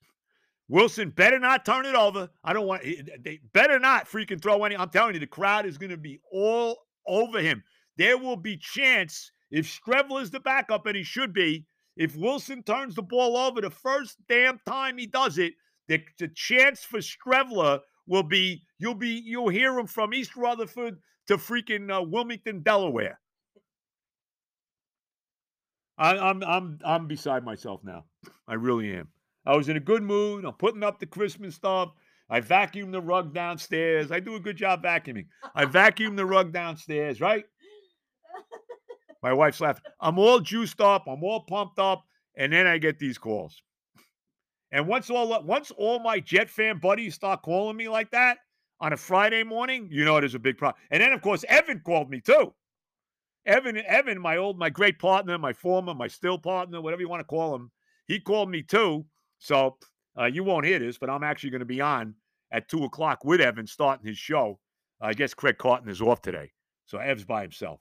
Wilson 0.70 1.10
better 1.10 1.38
not 1.38 1.66
turn 1.66 1.86
it 1.86 1.96
over. 1.96 2.30
I 2.44 2.54
don't 2.54 2.68
want. 2.68 2.84
Eh, 2.86 3.02
they 3.24 3.40
better 3.54 3.78
not 3.80 4.08
freaking 4.08 4.42
throw 4.42 4.64
any. 4.64 4.78
I'm 4.78 4.90
telling 4.90 5.14
you, 5.14 5.20
the 5.20 5.28
crowd 5.28 5.66
is 5.66 5.78
going 5.78 5.90
to 5.90 5.98
be 5.98 6.20
all 6.32 6.78
over 7.08 7.40
him. 7.40 7.64
There 7.98 8.18
will 8.18 8.38
be 8.38 8.58
chance 8.58 9.32
if 9.50 9.66
Streveler 9.66 10.22
is 10.22 10.32
the 10.32 10.40
backup, 10.40 10.86
and 10.86 10.96
he 10.96 11.04
should 11.04 11.34
be. 11.34 11.66
If 11.98 12.16
Wilson 12.16 12.64
turns 12.64 12.96
the 12.96 13.02
ball 13.02 13.36
over 13.36 13.60
the 13.60 13.70
first 13.70 14.16
damn 14.30 14.60
time 14.66 14.98
he 14.98 15.08
does 15.08 15.38
it, 15.38 15.54
the, 15.90 16.02
the 16.20 16.30
chance 16.30 16.86
for 16.86 17.00
Streveler 17.00 17.82
will 18.08 18.24
be 18.24 18.64
you'll 18.78 18.96
be 18.96 19.22
you'll 19.26 19.50
hear 19.50 19.78
him 19.78 19.88
from 19.88 20.14
East 20.14 20.36
Rutherford 20.36 20.98
to 21.28 21.38
freaking 21.38 21.96
uh, 21.96 22.04
Wilmington, 22.04 22.62
Delaware. 22.62 23.20
I, 25.98 26.18
I'm 26.18 26.44
I'm 26.44 26.80
I'm 26.84 27.08
beside 27.08 27.44
myself 27.44 27.82
now. 27.84 28.06
I 28.48 28.56
really 28.56 28.94
am. 28.96 29.10
I 29.46 29.56
was 29.56 29.70
in 29.70 29.78
a 29.78 29.82
good 29.82 30.04
mood. 30.04 30.46
I'm 30.46 30.54
putting 30.54 30.84
up 30.84 31.00
the 31.00 31.06
Christmas 31.06 31.56
stuff. 31.56 31.92
I 32.30 32.42
vacuumed 32.42 32.92
the 32.92 33.02
rug 33.02 33.34
downstairs. 33.34 34.12
I 34.12 34.20
do 34.20 34.36
a 34.36 34.40
good 34.40 34.56
job 34.56 34.84
vacuuming. 34.84 35.26
I 35.54 35.66
vacuumed 35.66 36.16
the 36.16 36.26
rug 36.26 36.54
downstairs, 36.54 37.20
right? 37.20 37.44
My 39.24 39.34
wife's 39.34 39.60
laughing. 39.60 39.84
I'm 40.00 40.18
all 40.18 40.40
juiced 40.40 40.80
up. 40.80 41.06
I'm 41.08 41.24
all 41.24 41.42
pumped 41.42 41.78
up, 41.78 42.04
and 42.36 42.54
then 42.54 42.68
I 42.68 42.78
get 42.78 43.00
these 43.00 43.18
calls. 43.18 43.62
And 44.72 44.88
once 44.88 45.10
all 45.10 45.44
once 45.44 45.72
all 45.72 46.00
my 46.00 46.20
Jet 46.20 46.50
fan 46.50 46.78
buddies 46.78 47.16
start 47.16 47.42
calling 47.42 47.78
me 47.78 47.90
like 47.90 48.12
that 48.12 48.38
on 48.80 48.94
a 48.94 48.98
Friday 48.98 49.44
morning, 49.44 49.90
you 49.92 50.06
know 50.06 50.18
it 50.18 50.24
is 50.24 50.36
a 50.36 50.40
big 50.40 50.58
problem. 50.58 50.82
And 50.92 51.02
then 51.02 51.14
of 51.14 51.22
course 51.22 51.44
Evan 51.48 51.82
called 51.86 52.10
me 52.10 52.22
too. 52.22 52.54
Evan, 53.46 53.78
Evan, 53.78 54.22
my 54.22 54.38
old, 54.38 54.58
my 54.58 54.70
great 54.70 55.00
partner, 55.00 55.38
my 55.38 55.54
former, 55.54 55.94
my 55.94 56.08
still 56.08 56.38
partner, 56.38 56.80
whatever 56.80 57.02
you 57.02 57.10
want 57.10 57.22
to 57.22 57.26
call 57.26 57.56
him, 57.56 57.72
he 58.08 58.20
called 58.20 58.50
me 58.50 58.62
too. 58.62 59.06
So 59.40 59.78
uh, 60.20 60.26
you 60.26 60.44
won't 60.44 60.66
hear 60.66 60.80
this, 60.80 60.98
but 60.98 61.10
I'm 61.10 61.24
actually 61.24 61.50
going 61.50 61.60
to 61.60 61.66
be 61.66 61.82
on 61.82 62.14
at 62.52 62.70
two 62.70 62.84
o'clock 62.84 63.26
with 63.26 63.42
Evan 63.42 63.66
starting 63.66 64.06
his 64.06 64.18
show. 64.18 64.60
I 65.02 65.14
guess 65.14 65.34
Craig 65.34 65.58
Carton 65.58 65.90
is 65.90 66.02
off 66.02 66.22
today, 66.22 66.52
so 66.86 67.00
Ev's 67.00 67.26
by 67.26 67.42
himself. 67.42 67.80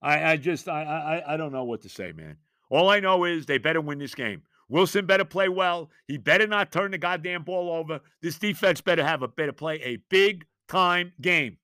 I, 0.00 0.32
I 0.32 0.36
just, 0.36 0.68
I, 0.68 0.84
I, 0.84 1.34
I 1.34 1.36
don't 1.36 1.50
know 1.50 1.64
what 1.64 1.82
to 1.82 1.88
say, 1.88 2.12
man. 2.12 2.36
All 2.70 2.88
I 2.88 3.00
know 3.00 3.24
is 3.24 3.46
they 3.46 3.58
better 3.58 3.80
win 3.80 3.98
this 3.98 4.14
game. 4.14 4.42
Wilson 4.68 5.06
better 5.06 5.24
play 5.24 5.48
well. 5.48 5.90
He 6.06 6.18
better 6.18 6.46
not 6.46 6.70
turn 6.70 6.90
the 6.90 6.98
goddamn 6.98 7.42
ball 7.42 7.70
over. 7.70 8.00
This 8.20 8.38
defense 8.38 8.80
better 8.80 9.04
have 9.04 9.22
a 9.22 9.28
better 9.28 9.52
play 9.52 9.80
a 9.82 9.96
big 10.10 10.44
time 10.68 11.12
game. 11.20 11.56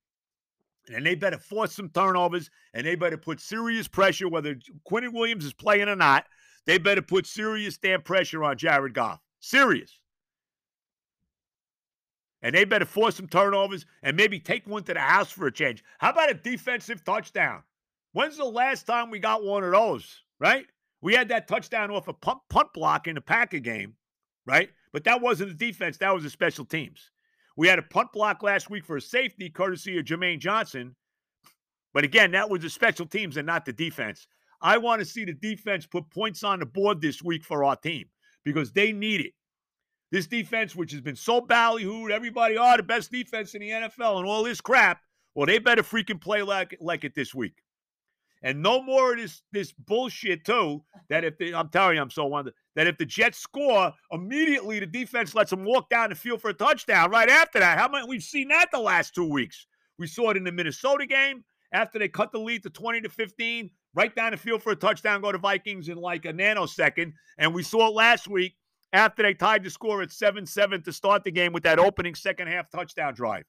And 0.93 1.05
they 1.05 1.15
better 1.15 1.39
force 1.39 1.73
some 1.73 1.89
turnovers 1.89 2.51
and 2.73 2.87
they 2.87 2.95
better 2.95 3.17
put 3.17 3.41
serious 3.41 3.89
pressure, 3.89 4.29
whether 4.29 4.57
Quinnen 4.91 5.13
Williams 5.13 5.45
is 5.45 5.53
playing 5.53 5.89
or 5.89 5.97
not. 5.97 6.27
They 6.67 6.79
better 6.79 7.03
put 7.03 7.27
serious 7.27 7.77
damn 7.77 8.03
pressure 8.03 8.43
on 8.45 8.57
Jared 8.57 8.95
Goff. 8.95 9.21
Serious. 9.41 9.99
And 12.43 12.55
they 12.55 12.65
better 12.65 12.85
force 12.85 13.17
some 13.17 13.29
turnovers 13.29 13.87
and 14.03 14.17
maybe 14.17 14.39
take 14.39 14.67
one 14.67 14.83
to 14.85 14.95
the 14.95 15.01
house 15.01 15.31
for 15.31 15.47
a 15.47 15.53
change. 15.53 15.83
How 15.99 16.11
about 16.11 16.31
a 16.31 16.35
defensive 16.35 17.03
touchdown? 17.05 17.63
When's 18.13 18.37
the 18.37 18.45
last 18.45 18.87
time 18.87 19.11
we 19.11 19.19
got 19.19 19.45
one 19.45 19.65
of 19.65 19.73
those, 19.73 20.23
right? 20.39 20.67
We 21.05 21.13
had 21.13 21.29
that 21.29 21.47
touchdown 21.47 21.91
off 21.91 22.09
a 22.09 22.15
punt, 22.15 22.39
punt 22.49 22.73
block 22.73 23.07
in 23.07 23.15
the 23.15 23.21
Packer 23.21 23.59
game, 23.59 23.93
right? 24.47 24.71
But 24.91 25.05
that 25.05 25.21
wasn't 25.21 25.51
the 25.51 25.67
defense, 25.67 25.99
that 25.99 26.15
was 26.15 26.23
the 26.23 26.31
special 26.31 26.65
teams. 26.65 27.11
We 27.59 27.69
had 27.69 27.79
a 27.79 27.83
punt 27.83 28.09
block 28.15 28.43
last 28.43 28.71
week 28.71 28.87
for 28.87 28.97
a 28.97 29.03
safety, 29.03 29.51
courtesy 29.51 29.99
of 29.99 30.07
Jermaine 30.07 30.39
Johnson. 30.39 30.97
But 31.93 32.05
again, 32.05 32.31
that 32.31 32.49
was 32.49 32.63
the 32.63 32.71
special 32.71 33.05
teams 33.05 33.37
and 33.37 33.47
not 33.47 33.67
the 33.67 33.73
defense. 33.75 34.27
I 34.63 34.79
want 34.79 35.01
to 35.01 35.05
see 35.05 35.27
the 35.27 35.35
defense 35.35 35.85
put 35.85 36.09
points 36.09 36.43
on 36.43 36.59
the 36.59 36.67
board 36.67 37.03
this 37.03 37.23
week 37.23 37.45
for 37.45 37.65
our 37.65 37.77
team 37.77 38.07
because 38.43 38.73
they 38.73 38.91
need 38.91 39.21
it. 39.21 39.33
This 40.11 40.27
defense, 40.27 40.75
which 40.75 40.93
has 40.93 41.03
been 41.03 41.17
so 41.17 41.43
ballyhooed, 41.43 42.13
everybody, 42.13 42.57
oh, 42.57 42.79
the 42.79 42.83
best 42.83 43.13
defense 43.13 43.55
in 43.55 43.61
the 43.61 43.69
NFL 43.69 44.21
and 44.21 44.27
all 44.27 44.43
this 44.43 44.63
crap. 44.63 45.03
Well, 45.35 45.45
they 45.45 45.59
better 45.59 45.83
freaking 45.83 46.21
play 46.21 46.41
like, 46.41 46.79
like 46.81 47.05
it 47.05 47.15
this 47.15 47.35
week. 47.35 47.64
And 48.45 48.63
no 48.63 48.83
more 48.83 49.15
of 49.15 49.19
this 49.19 49.43
this 49.53 49.73
bullshit 49.73 50.45
too. 50.45 50.85
That 51.09 51.25
if 51.25 51.39
they, 51.39 51.53
I'm 51.53 51.71
telling 51.71 51.97
you, 51.97 52.03
I'm 52.03 52.11
so 52.11 52.27
wonder 52.27 52.53
that 52.77 52.87
if 52.87 52.99
the 52.99 53.07
Jets 53.07 53.39
score 53.39 53.93
immediately, 54.13 54.79
the 54.79 54.87
defense 54.87 55.35
lets 55.35 55.51
them 55.51 55.65
walk 55.65 55.89
down 55.91 56.11
the 56.11 56.15
field 56.15 56.43
for 56.43 56.51
a 56.51 56.55
touchdown 56.55 57.11
right 57.11 57.29
after 57.29 57.59
that. 57.59 57.79
How 57.79 57.89
many 57.89 58.07
we've 58.07 58.23
seen 58.23 58.49
that 58.49 58.69
the 58.71 58.79
last 58.79 59.15
two 59.15 59.29
weeks? 59.29 59.67
We 59.99 60.07
saw 60.07 60.31
it 60.31 60.37
in 60.37 60.45
the 60.45 60.53
Minnesota 60.53 61.07
game 61.07 61.43
after 61.73 61.99
they 61.99 62.09
cut 62.09 62.33
the 62.33 62.39
lead 62.39 62.63
to 62.63 62.71
20 62.71 63.01
to 63.03 63.09
15, 63.09 63.71
right 63.95 64.15
down 64.15 64.33
the 64.33 64.37
field 64.37 64.63
for 64.63 64.73
a 64.73 64.77
touchdown, 64.77 65.21
go 65.21 65.33
to 65.33 65.39
Vikings 65.39 65.89
in 65.89 65.97
like 65.97 66.25
a 66.25 66.33
nanosecond. 66.33 67.13
And 67.39 67.53
we 67.53 67.63
saw 67.63 67.89
it 67.89 67.95
last 67.95 68.29
week 68.29 68.55
after 68.93 69.23
they 69.23 69.35
tied 69.35 69.65
the 69.65 69.71
score 69.71 70.03
at 70.03 70.13
7 70.13 70.47
7 70.47 70.83
to 70.83 70.93
start 70.93 71.25
the 71.25 71.31
game 71.31 71.53
with 71.53 71.65
that 71.65 71.79
opening 71.79 72.15
second 72.15 72.49
half 72.49 72.71
touchdown 72.71 73.15
drive. 73.15 73.45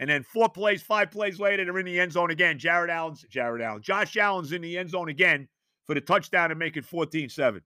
And 0.00 0.08
then 0.08 0.22
four 0.22 0.48
plays, 0.48 0.82
five 0.82 1.10
plays 1.10 1.38
later, 1.38 1.62
they're 1.62 1.78
in 1.78 1.84
the 1.84 2.00
end 2.00 2.12
zone 2.12 2.30
again. 2.30 2.58
Jared 2.58 2.88
Allen's, 2.88 3.22
Jared 3.28 3.60
Allen, 3.60 3.82
Josh 3.82 4.16
Allen's 4.16 4.52
in 4.52 4.62
the 4.62 4.78
end 4.78 4.88
zone 4.88 5.10
again 5.10 5.46
for 5.86 5.94
the 5.94 6.00
touchdown 6.00 6.50
and 6.50 6.58
make 6.58 6.78
it 6.78 6.86
14 6.86 7.28
7. 7.28 7.60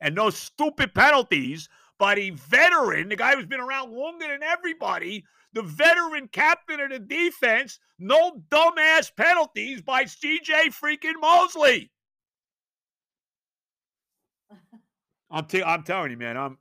And 0.00 0.16
those 0.16 0.36
stupid 0.36 0.94
penalties 0.94 1.68
by 1.98 2.14
the 2.14 2.30
veteran, 2.30 3.08
the 3.08 3.16
guy 3.16 3.34
who's 3.34 3.46
been 3.46 3.60
around 3.60 3.92
longer 3.92 4.28
than 4.28 4.44
everybody, 4.44 5.24
the 5.52 5.62
veteran 5.62 6.28
captain 6.28 6.80
of 6.80 6.90
the 6.90 7.00
defense, 7.00 7.80
no 7.98 8.40
dumbass 8.48 9.14
penalties 9.16 9.82
by 9.82 10.04
CJ 10.04 10.68
freaking 10.68 11.20
Mosley. 11.20 11.90
I'm, 15.30 15.46
t- 15.46 15.62
I'm 15.62 15.82
telling 15.82 16.12
you, 16.12 16.16
man, 16.16 16.36
I'm 16.36 16.58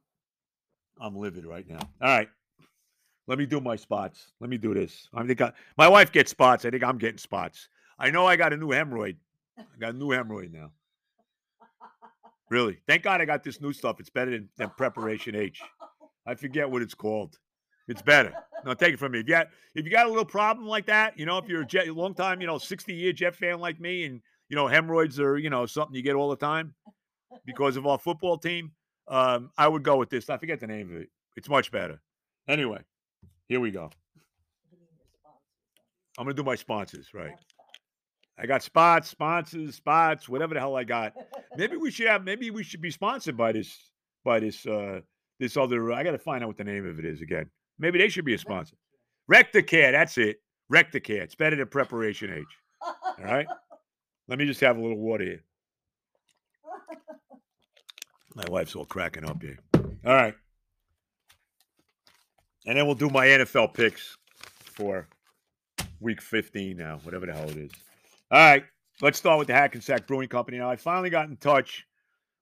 I'm 0.99 1.15
livid 1.15 1.45
right 1.45 1.67
now. 1.67 1.79
All 2.01 2.07
right. 2.07 2.29
Let 3.31 3.39
me 3.39 3.45
do 3.45 3.61
my 3.61 3.77
spots. 3.77 4.33
Let 4.41 4.49
me 4.49 4.57
do 4.57 4.73
this. 4.73 5.07
I 5.13 5.25
think 5.25 5.39
I, 5.39 5.53
my 5.77 5.87
wife 5.87 6.11
gets 6.11 6.31
spots. 6.31 6.65
I 6.65 6.69
think 6.69 6.83
I'm 6.83 6.97
getting 6.97 7.17
spots. 7.17 7.69
I 7.97 8.11
know 8.11 8.27
I 8.27 8.35
got 8.35 8.51
a 8.51 8.57
new 8.57 8.67
hemorrhoid. 8.67 9.15
I 9.57 9.63
got 9.79 9.93
a 9.93 9.97
new 9.97 10.09
hemorrhoid 10.09 10.51
now. 10.51 10.71
Really. 12.49 12.81
Thank 12.89 13.03
God 13.03 13.21
I 13.21 13.25
got 13.25 13.41
this 13.41 13.61
new 13.61 13.71
stuff. 13.71 14.01
It's 14.01 14.09
better 14.09 14.31
than, 14.31 14.49
than 14.57 14.69
Preparation 14.71 15.33
H. 15.33 15.61
I 16.27 16.35
forget 16.35 16.69
what 16.69 16.81
it's 16.81 16.93
called. 16.93 17.39
It's 17.87 18.01
better. 18.01 18.33
No, 18.65 18.73
take 18.73 18.95
it 18.95 18.99
from 18.99 19.13
me. 19.13 19.19
If 19.19 19.29
you 19.29 19.33
got 19.33 19.47
if 19.75 19.85
you 19.85 19.91
got 19.91 20.07
a 20.07 20.09
little 20.09 20.25
problem 20.25 20.67
like 20.67 20.87
that, 20.87 21.17
you 21.17 21.25
know, 21.25 21.37
if 21.37 21.47
you're 21.47 21.61
a 21.61 21.65
Jet, 21.65 21.87
long 21.95 22.13
time, 22.13 22.41
you 22.41 22.47
know, 22.47 22.57
60 22.57 22.93
year 22.93 23.13
Jet 23.13 23.33
fan 23.33 23.61
like 23.61 23.79
me, 23.79 24.03
and 24.03 24.19
you 24.49 24.57
know, 24.57 24.67
hemorrhoids 24.67 25.21
are, 25.21 25.37
you 25.37 25.49
know, 25.49 25.65
something 25.65 25.95
you 25.95 26.01
get 26.01 26.15
all 26.15 26.29
the 26.29 26.35
time 26.35 26.73
because 27.45 27.77
of 27.77 27.87
our 27.87 27.97
football 27.97 28.37
team, 28.37 28.73
um, 29.07 29.51
I 29.57 29.69
would 29.69 29.83
go 29.83 29.95
with 29.95 30.09
this. 30.09 30.29
I 30.29 30.35
forget 30.35 30.59
the 30.59 30.67
name 30.67 30.93
of 30.93 31.01
it. 31.01 31.07
It's 31.37 31.47
much 31.47 31.71
better. 31.71 32.01
Anyway, 32.49 32.81
here 33.51 33.59
we 33.59 33.69
go. 33.69 33.89
I'm 36.17 36.23
gonna 36.23 36.33
do 36.33 36.41
my 36.43 36.55
sponsors, 36.55 37.13
right? 37.13 37.33
I 38.39 38.45
got 38.45 38.63
spots, 38.63 39.09
sponsors, 39.09 39.75
spots, 39.75 40.29
whatever 40.29 40.53
the 40.53 40.61
hell 40.61 40.77
I 40.77 40.85
got. 40.85 41.11
Maybe 41.57 41.75
we 41.75 41.91
should 41.91 42.07
have. 42.07 42.23
Maybe 42.23 42.49
we 42.49 42.63
should 42.63 42.79
be 42.79 42.91
sponsored 42.91 43.35
by 43.35 43.51
this, 43.51 43.77
by 44.23 44.39
this, 44.39 44.65
uh, 44.65 45.01
this 45.37 45.57
other. 45.57 45.91
I 45.91 46.01
got 46.01 46.11
to 46.11 46.17
find 46.17 46.45
out 46.45 46.47
what 46.47 46.55
the 46.55 46.63
name 46.63 46.87
of 46.87 46.97
it 46.97 47.03
is 47.03 47.21
again. 47.21 47.49
Maybe 47.77 47.99
they 47.99 48.07
should 48.07 48.23
be 48.23 48.35
a 48.35 48.37
sponsor. 48.37 48.77
Recticare, 49.29 49.91
that's 49.91 50.17
it. 50.17 50.37
Recticare. 50.71 51.21
It's 51.21 51.35
better 51.35 51.57
than 51.57 51.67
Preparation 51.67 52.31
H. 52.31 52.45
All 53.19 53.25
right. 53.25 53.47
Let 54.29 54.39
me 54.39 54.45
just 54.45 54.61
have 54.61 54.77
a 54.77 54.81
little 54.81 54.97
water 54.97 55.25
here. 55.25 55.43
My 58.35 58.45
wife's 58.47 58.77
all 58.77 58.85
cracking 58.85 59.25
up 59.25 59.41
here. 59.41 59.59
All 59.75 60.15
right. 60.15 60.35
And 62.65 62.77
then 62.77 62.85
we'll 62.85 62.95
do 62.95 63.09
my 63.09 63.25
NFL 63.25 63.73
picks 63.73 64.17
for 64.63 65.07
week 65.99 66.21
15 66.21 66.77
now, 66.77 66.99
whatever 67.03 67.25
the 67.25 67.33
hell 67.33 67.49
it 67.49 67.57
is. 67.57 67.71
All 68.29 68.39
right. 68.39 68.63
Let's 69.01 69.17
start 69.17 69.39
with 69.39 69.47
the 69.47 69.53
Hackensack 69.53 70.05
Brewing 70.05 70.27
Company. 70.27 70.59
Now, 70.59 70.69
I 70.69 70.75
finally 70.75 71.09
got 71.09 71.27
in 71.27 71.37
touch 71.37 71.85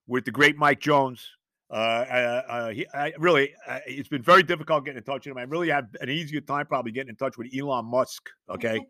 with 0.06 0.26
the 0.26 0.30
great 0.30 0.58
Mike 0.58 0.80
Jones. 0.80 1.26
Uh, 1.70 1.74
uh, 1.74 2.42
uh, 2.48 2.68
he, 2.70 2.86
I 2.92 3.12
really, 3.18 3.54
uh, 3.66 3.78
it's 3.86 4.08
been 4.08 4.22
very 4.22 4.42
difficult 4.42 4.84
getting 4.84 4.98
in 4.98 5.04
touch 5.04 5.26
with 5.26 5.32
him. 5.32 5.38
I 5.38 5.42
really 5.44 5.70
had 5.70 5.88
an 6.00 6.10
easier 6.10 6.40
time 6.40 6.66
probably 6.66 6.92
getting 6.92 7.10
in 7.10 7.16
touch 7.16 7.38
with 7.38 7.48
Elon 7.56 7.86
Musk. 7.86 8.28
Okay, 8.50 8.80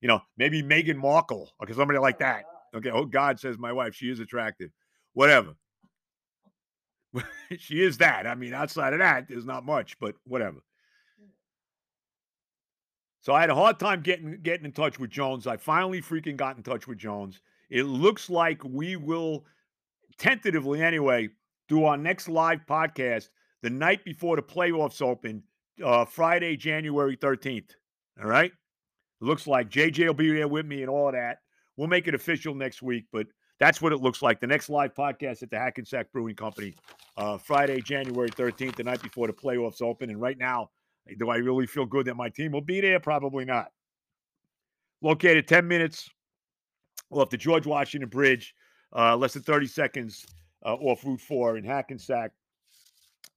you 0.00 0.08
know, 0.08 0.20
maybe 0.36 0.62
Meghan 0.62 0.96
Markle, 0.96 1.50
or 1.58 1.72
somebody 1.72 1.98
like 1.98 2.20
that. 2.20 2.44
Okay, 2.74 2.90
oh 2.90 3.04
God 3.04 3.40
says 3.40 3.58
my 3.58 3.72
wife, 3.72 3.94
she 3.94 4.08
is 4.08 4.20
attractive. 4.20 4.70
Whatever, 5.14 5.54
she 7.58 7.82
is 7.82 7.98
that. 7.98 8.26
I 8.26 8.36
mean, 8.36 8.54
outside 8.54 8.92
of 8.92 9.00
that, 9.00 9.26
there's 9.28 9.44
not 9.44 9.66
much, 9.66 9.98
but 9.98 10.14
whatever. 10.24 10.58
So 13.20 13.32
I 13.32 13.40
had 13.40 13.50
a 13.50 13.54
hard 13.54 13.78
time 13.78 14.00
getting 14.00 14.40
getting 14.42 14.64
in 14.64 14.72
touch 14.72 14.98
with 14.98 15.10
Jones. 15.10 15.46
I 15.46 15.56
finally 15.56 16.00
freaking 16.00 16.36
got 16.36 16.56
in 16.56 16.62
touch 16.62 16.86
with 16.86 16.98
Jones. 16.98 17.40
It 17.70 17.82
looks 17.84 18.30
like 18.30 18.62
we 18.64 18.96
will 18.96 19.44
tentatively 20.18 20.82
anyway 20.82 21.28
do 21.68 21.84
our 21.84 21.96
next 21.96 22.28
live 22.28 22.60
podcast 22.66 23.28
the 23.62 23.70
night 23.70 24.04
before 24.04 24.36
the 24.36 24.42
playoffs 24.42 25.02
open, 25.02 25.42
uh, 25.84 26.04
Friday, 26.04 26.56
January 26.56 27.16
13th. 27.16 27.70
All 28.22 28.28
right. 28.28 28.52
looks 29.20 29.46
like 29.46 29.68
JJ 29.68 30.06
will 30.06 30.14
be 30.14 30.32
there 30.32 30.48
with 30.48 30.66
me 30.66 30.82
and 30.82 30.90
all 30.90 31.10
that. 31.12 31.38
We'll 31.76 31.88
make 31.88 32.08
it 32.08 32.14
official 32.14 32.54
next 32.54 32.82
week, 32.82 33.06
but 33.12 33.26
that's 33.58 33.82
what 33.82 33.92
it 33.92 33.98
looks 33.98 34.22
like. 34.22 34.40
The 34.40 34.46
next 34.46 34.70
live 34.70 34.94
podcast 34.94 35.42
at 35.42 35.50
the 35.50 35.58
Hackensack 35.58 36.12
Brewing 36.12 36.36
Company, 36.36 36.74
uh, 37.16 37.36
Friday, 37.38 37.80
January 37.80 38.30
13th, 38.30 38.76
the 38.76 38.84
night 38.84 39.02
before 39.02 39.26
the 39.26 39.32
playoffs 39.32 39.82
open. 39.82 40.10
And 40.10 40.20
right 40.20 40.38
now, 40.38 40.70
do 41.18 41.30
I 41.30 41.36
really 41.36 41.66
feel 41.66 41.86
good 41.86 42.06
that 42.06 42.16
my 42.16 42.28
team 42.28 42.52
will 42.52 42.60
be 42.60 42.80
there? 42.80 43.00
Probably 43.00 43.44
not. 43.44 43.68
Located 45.00 45.46
10 45.46 45.66
minutes 45.66 46.10
off 47.10 47.30
the 47.30 47.36
George 47.36 47.66
Washington 47.66 48.08
Bridge, 48.08 48.54
uh, 48.94 49.16
less 49.16 49.34
than 49.34 49.42
30 49.42 49.66
seconds 49.66 50.26
uh, 50.64 50.74
off 50.74 51.04
Route 51.04 51.20
4 51.20 51.56
in 51.56 51.64
Hackensack. 51.64 52.32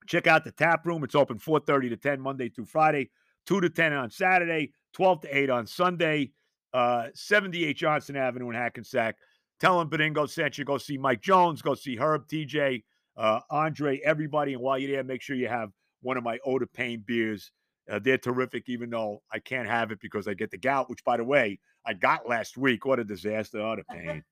Check 0.08 0.28
out 0.28 0.44
the 0.44 0.51
tap 0.51 0.86
room. 0.86 1.04
It's 1.04 1.16
open 1.16 1.38
4:30 1.38 1.90
to 1.90 1.98
10 1.98 2.20
Monday 2.20 2.50
through 2.50 2.66
Friday, 2.66 3.12
2 3.46 3.62
to 3.62 3.70
10 3.70 3.94
on 3.94 4.10
Saturday, 4.10 4.74
12 4.94 5.22
to 5.22 5.38
8 5.38 5.50
on 5.50 5.68
Sunday. 5.68 6.32
Uh, 6.74 7.08
78 7.13 7.78
Johnson 7.78 8.16
Avenue 8.16 8.50
in 8.50 8.56
Hackensack. 8.56 9.18
Tell 9.60 9.78
them 9.78 9.90
Benigno 9.90 10.28
sent 10.28 10.58
you. 10.58 10.66
Go 10.66 10.78
see 10.78 10.98
Mike 10.98 11.22
Jones. 11.22 11.62
Go 11.62 11.75
see 11.75 11.96
Herb, 11.96 12.28
TJ, 12.28 12.84
uh, 13.18 13.42
Andre, 13.50 14.00
everybody. 14.00 14.53
And 14.53 14.62
while 14.62 14.79
you're 14.79 14.92
there, 14.92 15.03
make 15.03 15.22
sure 15.22 15.36
you 15.36 15.50
have 15.50 15.72
one 16.01 16.18
of 16.18 16.24
my 16.24 16.40
de 16.44 16.68
Pain 16.68 17.03
beers. 17.05 17.51
Uh, 17.92 18.00
they're 18.00 18.18
terrific, 18.18 18.70
even 18.70 18.90
though 18.90 19.22
I 19.32 19.40
can't 19.40 19.68
have 19.68 19.92
it 19.92 20.00
because 20.00 20.27
I 20.27 20.34
get 20.34 20.50
the 20.50 20.58
gout, 20.58 20.90
which, 20.90 21.04
by 21.04 21.18
the 21.18 21.24
way, 21.25 21.60
I 21.86 21.94
got 21.94 22.27
last 22.27 22.58
week. 22.58 22.86
What 22.86 23.00
a 23.00 23.04
disaster. 23.04 23.60
Eau 23.60 23.75
de 23.77 23.84
Pain. 23.84 24.24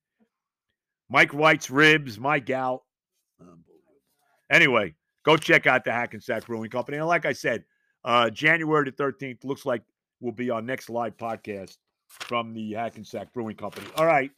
Mike 1.09 1.33
White's 1.33 1.69
ribs, 1.69 2.19
my 2.19 2.39
gout. 2.39 2.83
Anyway, 4.51 4.95
go 5.25 5.35
check 5.35 5.67
out 5.67 5.83
the 5.83 5.91
Hackensack 5.91 6.45
Brewing 6.45 6.69
Company. 6.69 6.97
And 6.97 7.07
like 7.07 7.25
I 7.25 7.33
said, 7.33 7.65
uh, 8.05 8.29
January 8.29 8.85
the 8.85 8.91
13th 8.91 9.43
looks 9.43 9.65
like 9.65 9.83
will 10.21 10.31
be 10.31 10.49
our 10.49 10.61
next 10.61 10.89
live 10.89 11.17
podcast 11.17 11.77
from 12.07 12.53
the 12.53 12.73
Hackensack 12.73 13.33
Brewing 13.33 13.55
Company. 13.55 13.87
All 13.95 14.05
right. 14.05 14.31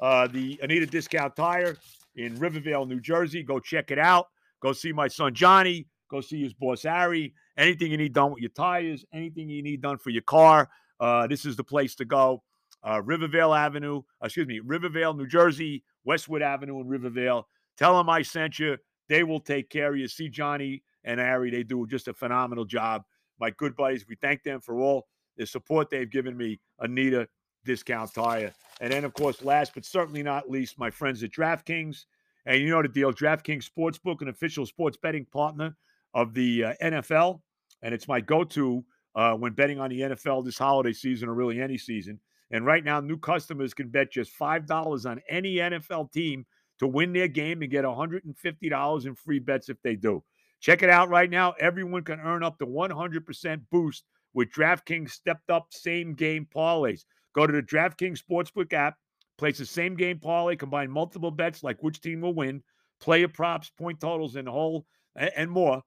Uh, 0.00 0.26
the 0.26 0.58
Anita 0.62 0.86
Discount 0.86 1.34
Tire 1.36 1.76
in 2.16 2.38
Rivervale, 2.38 2.86
New 2.86 3.00
Jersey. 3.00 3.42
Go 3.42 3.58
check 3.58 3.90
it 3.90 3.98
out. 3.98 4.26
Go 4.60 4.72
see 4.72 4.92
my 4.92 5.08
son 5.08 5.34
Johnny. 5.34 5.86
Go 6.10 6.20
see 6.20 6.42
his 6.42 6.52
boss 6.54 6.82
Harry. 6.82 7.34
Anything 7.56 7.90
you 7.90 7.96
need 7.96 8.12
done 8.12 8.32
with 8.32 8.40
your 8.40 8.50
tires, 8.50 9.04
anything 9.12 9.48
you 9.48 9.62
need 9.62 9.80
done 9.80 9.98
for 9.98 10.10
your 10.10 10.22
car, 10.22 10.68
uh, 11.00 11.26
this 11.26 11.44
is 11.44 11.56
the 11.56 11.64
place 11.64 11.94
to 11.96 12.04
go. 12.04 12.42
Uh, 12.82 13.02
Rivervale 13.02 13.54
Avenue, 13.54 14.02
excuse 14.22 14.46
me, 14.46 14.60
Rivervale, 14.60 15.14
New 15.14 15.26
Jersey, 15.26 15.82
Westwood 16.04 16.42
Avenue 16.42 16.80
in 16.80 16.86
Rivervale. 16.86 17.48
Tell 17.76 17.96
them 17.96 18.08
I 18.08 18.22
sent 18.22 18.58
you. 18.58 18.76
They 19.08 19.22
will 19.22 19.40
take 19.40 19.70
care 19.70 19.92
of 19.92 19.98
you. 19.98 20.08
See 20.08 20.28
Johnny 20.28 20.82
and 21.04 21.20
Harry. 21.20 21.50
They 21.50 21.62
do 21.62 21.86
just 21.86 22.08
a 22.08 22.14
phenomenal 22.14 22.64
job. 22.64 23.02
My 23.38 23.50
good 23.50 23.76
buddies, 23.76 24.06
we 24.08 24.16
thank 24.16 24.42
them 24.42 24.60
for 24.60 24.78
all 24.78 25.06
the 25.36 25.46
support 25.46 25.90
they've 25.90 26.10
given 26.10 26.36
me. 26.36 26.60
Anita 26.78 27.28
Discount 27.64 28.14
Tire. 28.14 28.52
And 28.80 28.92
then, 28.92 29.04
of 29.04 29.14
course, 29.14 29.42
last 29.42 29.72
but 29.74 29.84
certainly 29.84 30.22
not 30.22 30.50
least, 30.50 30.78
my 30.78 30.90
friends 30.90 31.22
at 31.22 31.32
DraftKings. 31.32 32.04
And 32.46 32.60
you 32.60 32.70
know 32.70 32.80
the 32.80 32.88
deal 32.88 33.12
DraftKings 33.12 33.68
Sportsbook, 33.68 34.22
an 34.22 34.28
official 34.28 34.64
sports 34.66 34.96
betting 34.96 35.26
partner 35.26 35.76
of 36.14 36.32
the 36.32 36.64
uh, 36.64 36.74
NFL. 36.82 37.40
And 37.86 37.94
it's 37.94 38.08
my 38.08 38.20
go 38.20 38.42
to 38.42 38.84
uh, 39.14 39.34
when 39.34 39.52
betting 39.52 39.78
on 39.78 39.90
the 39.90 40.00
NFL 40.00 40.44
this 40.44 40.58
holiday 40.58 40.92
season 40.92 41.28
or 41.28 41.34
really 41.34 41.60
any 41.62 41.78
season. 41.78 42.18
And 42.50 42.66
right 42.66 42.82
now, 42.82 42.98
new 42.98 43.16
customers 43.16 43.74
can 43.74 43.90
bet 43.90 44.10
just 44.10 44.36
$5 44.36 45.08
on 45.08 45.20
any 45.28 45.54
NFL 45.54 46.10
team 46.10 46.44
to 46.80 46.88
win 46.88 47.12
their 47.12 47.28
game 47.28 47.62
and 47.62 47.70
get 47.70 47.84
$150 47.84 49.06
in 49.06 49.14
free 49.14 49.38
bets 49.38 49.68
if 49.68 49.80
they 49.82 49.94
do. 49.94 50.24
Check 50.58 50.82
it 50.82 50.90
out 50.90 51.10
right 51.10 51.30
now. 51.30 51.54
Everyone 51.60 52.02
can 52.02 52.18
earn 52.18 52.42
up 52.42 52.58
to 52.58 52.66
100% 52.66 53.60
boost 53.70 54.02
with 54.34 54.50
DraftKings 54.50 55.10
stepped 55.10 55.48
up 55.48 55.68
same 55.70 56.14
game 56.14 56.44
parlays. 56.52 57.04
Go 57.36 57.46
to 57.46 57.52
the 57.52 57.62
DraftKings 57.62 58.20
Sportsbook 58.20 58.72
app, 58.72 58.96
place 59.38 59.58
the 59.58 59.66
same 59.66 59.94
game 59.94 60.18
parlay, 60.18 60.56
combine 60.56 60.90
multiple 60.90 61.30
bets 61.30 61.62
like 61.62 61.80
which 61.84 62.00
team 62.00 62.20
will 62.20 62.34
win, 62.34 62.64
player 62.98 63.28
props, 63.28 63.70
point 63.78 64.00
totals, 64.00 64.34
and 64.34 64.48
whole 64.48 64.86
and 65.14 65.48
more. 65.48 65.82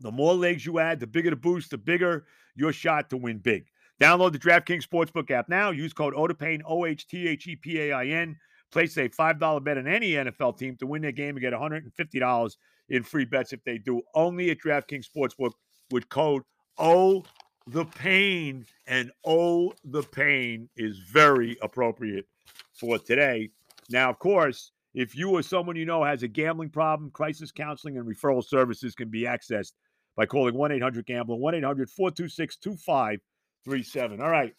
The 0.00 0.10
more 0.10 0.34
legs 0.34 0.66
you 0.66 0.78
add, 0.78 1.00
the 1.00 1.06
bigger 1.06 1.30
the 1.30 1.36
boost, 1.36 1.70
the 1.70 1.78
bigger 1.78 2.26
your 2.56 2.72
shot 2.72 3.10
to 3.10 3.16
win 3.16 3.38
big. 3.38 3.66
Download 4.00 4.32
the 4.32 4.38
DraftKings 4.38 4.86
Sportsbook 4.86 5.30
app 5.30 5.48
now. 5.48 5.70
Use 5.70 5.92
code 5.92 6.14
OHTHEPAIN, 6.14 6.62
O 6.66 6.84
H 6.84 7.06
T 7.06 7.28
H 7.28 7.46
E 7.46 7.56
P 7.56 7.80
A 7.80 7.92
I 7.92 8.06
N. 8.06 8.36
Place 8.72 8.96
a 8.96 9.08
$5 9.08 9.64
bet 9.64 9.78
on 9.78 9.86
any 9.86 10.12
NFL 10.12 10.58
team 10.58 10.76
to 10.78 10.86
win 10.86 11.02
their 11.02 11.12
game 11.12 11.36
and 11.36 11.40
get 11.40 11.52
$150 11.52 12.56
in 12.88 13.02
free 13.04 13.24
bets 13.24 13.52
if 13.52 13.62
they 13.62 13.78
do. 13.78 14.02
Only 14.14 14.50
at 14.50 14.58
DraftKings 14.58 15.06
Sportsbook 15.08 15.52
with 15.92 16.08
code 16.08 16.42
O 16.76 17.24
the 17.68 17.84
pain. 17.84 18.66
And 18.88 19.12
O 19.24 19.72
the 19.84 20.02
pain 20.02 20.68
is 20.76 20.98
very 20.98 21.56
appropriate 21.62 22.26
for 22.72 22.98
today. 22.98 23.50
Now, 23.90 24.10
of 24.10 24.18
course, 24.18 24.72
if 24.94 25.16
you 25.16 25.30
or 25.30 25.42
someone 25.42 25.76
you 25.76 25.86
know 25.86 26.02
has 26.02 26.24
a 26.24 26.28
gambling 26.28 26.70
problem, 26.70 27.10
crisis 27.10 27.52
counseling 27.52 27.96
and 27.96 28.06
referral 28.06 28.44
services 28.44 28.94
can 28.96 29.08
be 29.08 29.22
accessed 29.22 29.72
by 30.16 30.26
calling 30.26 30.54
1 30.54 30.72
800 30.72 31.06
Gambler, 31.06 31.36
1 31.36 31.54
800 31.54 31.90
426 31.90 32.56
2537. 32.56 34.20
All 34.20 34.30
right, 34.30 34.54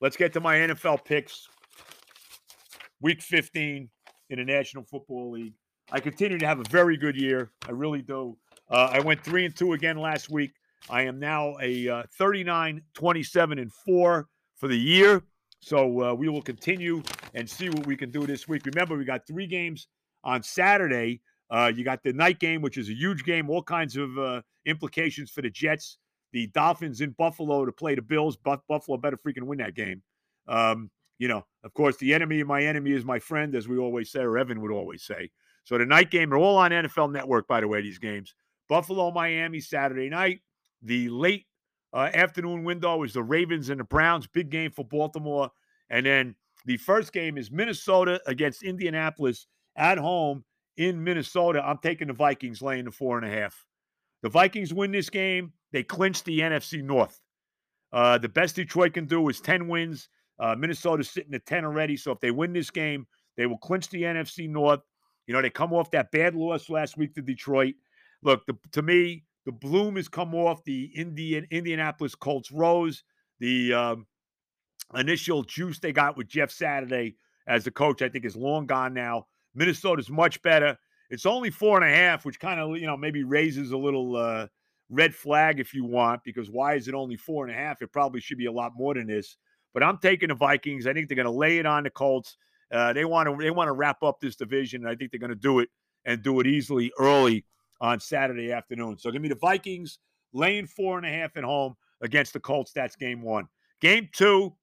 let's 0.00 0.16
get 0.16 0.32
to 0.34 0.40
my 0.40 0.56
NFL 0.56 1.04
picks. 1.04 1.48
Week 3.00 3.20
15 3.20 3.88
in 4.30 4.38
the 4.38 4.44
National 4.44 4.84
Football 4.84 5.32
League. 5.32 5.54
I 5.90 6.00
continue 6.00 6.38
to 6.38 6.46
have 6.46 6.60
a 6.60 6.64
very 6.70 6.96
good 6.96 7.16
year. 7.16 7.50
I 7.66 7.72
really 7.72 8.00
do. 8.00 8.36
Uh, 8.70 8.90
I 8.92 9.00
went 9.00 9.22
3 9.24 9.46
and 9.46 9.56
2 9.56 9.72
again 9.72 9.98
last 9.98 10.30
week. 10.30 10.52
I 10.88 11.02
am 11.02 11.18
now 11.18 11.56
a 11.60 11.88
uh, 11.88 12.02
39, 12.16 12.82
27, 12.94 13.58
and 13.58 13.72
4 13.72 14.28
for 14.56 14.68
the 14.68 14.78
year. 14.78 15.22
So 15.60 16.02
uh, 16.02 16.14
we 16.14 16.28
will 16.28 16.42
continue 16.42 17.02
and 17.34 17.48
see 17.48 17.68
what 17.68 17.86
we 17.86 17.96
can 17.96 18.10
do 18.10 18.26
this 18.26 18.48
week. 18.48 18.66
Remember, 18.66 18.96
we 18.96 19.04
got 19.04 19.26
three 19.26 19.46
games 19.46 19.86
on 20.24 20.42
Saturday. 20.42 21.20
Uh, 21.52 21.70
you 21.74 21.84
got 21.84 22.02
the 22.02 22.14
night 22.14 22.40
game, 22.40 22.62
which 22.62 22.78
is 22.78 22.88
a 22.88 22.94
huge 22.94 23.24
game, 23.24 23.50
all 23.50 23.62
kinds 23.62 23.98
of 23.98 24.18
uh, 24.18 24.40
implications 24.64 25.30
for 25.30 25.42
the 25.42 25.50
Jets. 25.50 25.98
The 26.32 26.46
Dolphins 26.48 27.02
in 27.02 27.10
Buffalo 27.10 27.66
to 27.66 27.72
play 27.72 27.94
the 27.94 28.00
Bills. 28.00 28.38
Buffalo 28.38 28.96
better 28.96 29.18
freaking 29.18 29.42
win 29.42 29.58
that 29.58 29.74
game. 29.74 30.02
Um, 30.48 30.90
you 31.18 31.28
know, 31.28 31.44
of 31.62 31.74
course, 31.74 31.98
the 31.98 32.14
enemy 32.14 32.40
of 32.40 32.48
my 32.48 32.64
enemy 32.64 32.92
is 32.92 33.04
my 33.04 33.18
friend, 33.18 33.54
as 33.54 33.68
we 33.68 33.76
always 33.76 34.10
say, 34.10 34.20
or 34.20 34.38
Evan 34.38 34.62
would 34.62 34.72
always 34.72 35.02
say. 35.02 35.30
So 35.64 35.76
the 35.76 35.84
night 35.84 36.10
game, 36.10 36.30
they're 36.30 36.38
all 36.38 36.56
on 36.56 36.70
NFL 36.70 37.12
Network, 37.12 37.46
by 37.46 37.60
the 37.60 37.68
way, 37.68 37.82
these 37.82 37.98
games. 37.98 38.34
Buffalo, 38.68 39.10
Miami, 39.10 39.60
Saturday 39.60 40.08
night. 40.08 40.40
The 40.80 41.10
late 41.10 41.46
uh, 41.92 42.08
afternoon 42.14 42.64
window 42.64 43.02
is 43.02 43.12
the 43.12 43.22
Ravens 43.22 43.68
and 43.68 43.78
the 43.78 43.84
Browns. 43.84 44.26
Big 44.26 44.48
game 44.48 44.70
for 44.70 44.86
Baltimore. 44.86 45.50
And 45.90 46.06
then 46.06 46.34
the 46.64 46.78
first 46.78 47.12
game 47.12 47.36
is 47.36 47.50
Minnesota 47.50 48.22
against 48.26 48.62
Indianapolis 48.62 49.46
at 49.76 49.98
home 49.98 50.44
in 50.76 51.02
Minnesota. 51.02 51.62
I'm 51.64 51.78
taking 51.78 52.08
the 52.08 52.14
Vikings 52.14 52.62
laying 52.62 52.84
the 52.84 52.90
four 52.90 53.18
and 53.18 53.26
a 53.26 53.30
half. 53.30 53.64
The 54.22 54.28
Vikings 54.28 54.72
win 54.72 54.92
this 54.92 55.10
game. 55.10 55.52
They 55.72 55.82
clinch 55.82 56.22
the 56.24 56.40
NFC 56.40 56.82
North. 56.82 57.20
Uh, 57.92 58.18
the 58.18 58.28
best 58.28 58.56
Detroit 58.56 58.94
can 58.94 59.06
do 59.06 59.28
is 59.28 59.40
10 59.40 59.68
wins. 59.68 60.08
Uh, 60.38 60.54
Minnesota's 60.56 61.10
sitting 61.10 61.34
at 61.34 61.46
10 61.46 61.64
already. 61.64 61.96
So 61.96 62.12
if 62.12 62.20
they 62.20 62.30
win 62.30 62.52
this 62.52 62.70
game, 62.70 63.06
they 63.36 63.46
will 63.46 63.58
clinch 63.58 63.88
the 63.88 64.02
NFC 64.02 64.48
North. 64.48 64.80
You 65.26 65.34
know, 65.34 65.42
they 65.42 65.50
come 65.50 65.72
off 65.72 65.90
that 65.92 66.10
bad 66.10 66.34
loss 66.34 66.68
last 66.68 66.96
week 66.96 67.14
to 67.14 67.22
Detroit. 67.22 67.74
Look, 68.22 68.44
the, 68.46 68.56
to 68.72 68.82
me, 68.82 69.24
the 69.46 69.52
bloom 69.52 69.96
has 69.96 70.08
come 70.08 70.34
off 70.34 70.62
the 70.64 70.84
Indian 70.94 71.46
Indianapolis 71.50 72.14
Colts 72.14 72.50
rose. 72.52 73.02
The 73.40 73.74
um, 73.74 74.06
initial 74.94 75.42
juice 75.42 75.78
they 75.78 75.92
got 75.92 76.16
with 76.16 76.28
Jeff 76.28 76.50
Saturday 76.50 77.16
as 77.46 77.64
the 77.64 77.70
coach, 77.70 78.02
I 78.02 78.08
think, 78.08 78.24
is 78.24 78.36
long 78.36 78.66
gone 78.66 78.94
now. 78.94 79.26
Minnesota's 79.54 80.10
much 80.10 80.40
better. 80.42 80.76
It's 81.10 81.26
only 81.26 81.50
four 81.50 81.80
and 81.80 81.90
a 81.90 81.94
half, 81.94 82.24
which 82.24 82.40
kind 82.40 82.58
of 82.60 82.76
you 82.76 82.86
know 82.86 82.96
maybe 82.96 83.24
raises 83.24 83.72
a 83.72 83.76
little 83.76 84.16
uh, 84.16 84.46
red 84.88 85.14
flag 85.14 85.60
if 85.60 85.74
you 85.74 85.84
want, 85.84 86.22
because 86.24 86.50
why 86.50 86.74
is 86.74 86.88
it 86.88 86.94
only 86.94 87.16
four 87.16 87.46
and 87.46 87.54
a 87.54 87.58
half? 87.58 87.82
It 87.82 87.92
probably 87.92 88.20
should 88.20 88.38
be 88.38 88.46
a 88.46 88.52
lot 88.52 88.72
more 88.76 88.94
than 88.94 89.06
this. 89.06 89.36
But 89.74 89.82
I'm 89.82 89.98
taking 89.98 90.28
the 90.28 90.34
Vikings. 90.34 90.86
I 90.86 90.92
think 90.92 91.08
they're 91.08 91.16
going 91.16 91.24
to 91.24 91.30
lay 91.30 91.58
it 91.58 91.66
on 91.66 91.84
the 91.84 91.90
Colts. 91.90 92.36
Uh, 92.70 92.92
they 92.92 93.04
want 93.04 93.28
to 93.28 93.36
they 93.42 93.50
want 93.50 93.68
to 93.68 93.72
wrap 93.72 94.02
up 94.02 94.20
this 94.20 94.36
division, 94.36 94.82
and 94.82 94.90
I 94.90 94.94
think 94.94 95.10
they're 95.10 95.20
going 95.20 95.30
to 95.30 95.36
do 95.36 95.58
it 95.60 95.68
and 96.04 96.22
do 96.22 96.40
it 96.40 96.46
easily 96.46 96.92
early 96.98 97.44
on 97.80 98.00
Saturday 98.00 98.52
afternoon. 98.52 98.98
So 98.98 99.10
give 99.10 99.22
me 99.22 99.28
the 99.28 99.34
Vikings 99.34 99.98
laying 100.32 100.66
four 100.66 100.96
and 100.96 101.06
a 101.06 101.10
half 101.10 101.36
at 101.36 101.44
home 101.44 101.74
against 102.00 102.32
the 102.32 102.40
Colts. 102.40 102.72
That's 102.72 102.96
game 102.96 103.22
one. 103.22 103.48
Game 103.80 104.08
two. 104.12 104.54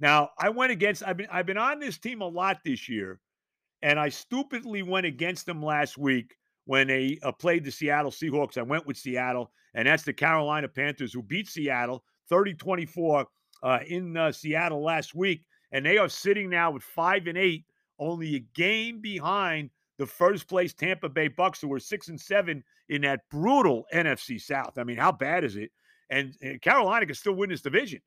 Now 0.00 0.30
I 0.38 0.48
went 0.48 0.72
against. 0.72 1.02
I've 1.06 1.16
been 1.16 1.28
I've 1.30 1.46
been 1.46 1.58
on 1.58 1.78
this 1.78 1.98
team 1.98 2.20
a 2.20 2.26
lot 2.26 2.58
this 2.64 2.88
year, 2.88 3.20
and 3.82 3.98
I 3.98 4.08
stupidly 4.08 4.82
went 4.82 5.06
against 5.06 5.46
them 5.46 5.62
last 5.62 5.98
week 5.98 6.36
when 6.64 6.86
they 6.86 7.18
uh, 7.22 7.32
played 7.32 7.64
the 7.64 7.70
Seattle 7.70 8.10
Seahawks. 8.10 8.56
I 8.56 8.62
went 8.62 8.86
with 8.86 8.96
Seattle, 8.96 9.50
and 9.74 9.86
that's 9.86 10.04
the 10.04 10.12
Carolina 10.12 10.68
Panthers 10.68 11.12
who 11.12 11.22
beat 11.22 11.48
Seattle 11.48 12.04
30 12.28 12.54
24 12.54 13.26
uh, 13.62 13.78
in 13.86 14.16
uh, 14.16 14.32
Seattle 14.32 14.82
last 14.82 15.14
week. 15.14 15.44
And 15.72 15.84
they 15.84 15.98
are 15.98 16.08
sitting 16.08 16.50
now 16.50 16.70
with 16.70 16.82
five 16.82 17.26
and 17.26 17.38
eight, 17.38 17.64
only 17.98 18.36
a 18.36 18.44
game 18.54 19.00
behind 19.00 19.70
the 19.98 20.06
first 20.06 20.48
place 20.48 20.74
Tampa 20.74 21.08
Bay 21.08 21.28
Bucks, 21.28 21.60
who 21.60 21.68
were 21.68 21.80
six 21.80 22.08
and 22.08 22.20
seven 22.20 22.62
in 22.88 23.02
that 23.02 23.20
brutal 23.30 23.86
NFC 23.92 24.40
South. 24.40 24.78
I 24.78 24.84
mean, 24.84 24.96
how 24.96 25.12
bad 25.12 25.44
is 25.44 25.56
it? 25.56 25.70
And, 26.10 26.34
and 26.42 26.60
Carolina 26.60 27.06
can 27.06 27.14
still 27.14 27.34
win 27.34 27.50
this 27.50 27.62
division. 27.62 28.00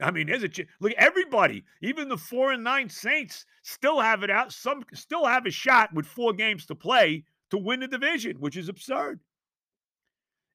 I 0.00 0.10
mean, 0.10 0.26
there's 0.26 0.44
a 0.44 0.50
look. 0.80 0.92
Everybody, 0.96 1.64
even 1.80 2.08
the 2.08 2.16
four 2.16 2.52
and 2.52 2.64
nine 2.64 2.88
Saints, 2.88 3.46
still 3.62 4.00
have 4.00 4.22
it 4.22 4.30
out. 4.30 4.52
Some 4.52 4.84
still 4.92 5.24
have 5.24 5.46
a 5.46 5.50
shot 5.50 5.94
with 5.94 6.06
four 6.06 6.32
games 6.32 6.66
to 6.66 6.74
play 6.74 7.24
to 7.50 7.58
win 7.58 7.80
the 7.80 7.88
division, 7.88 8.36
which 8.40 8.56
is 8.56 8.68
absurd. 8.68 9.20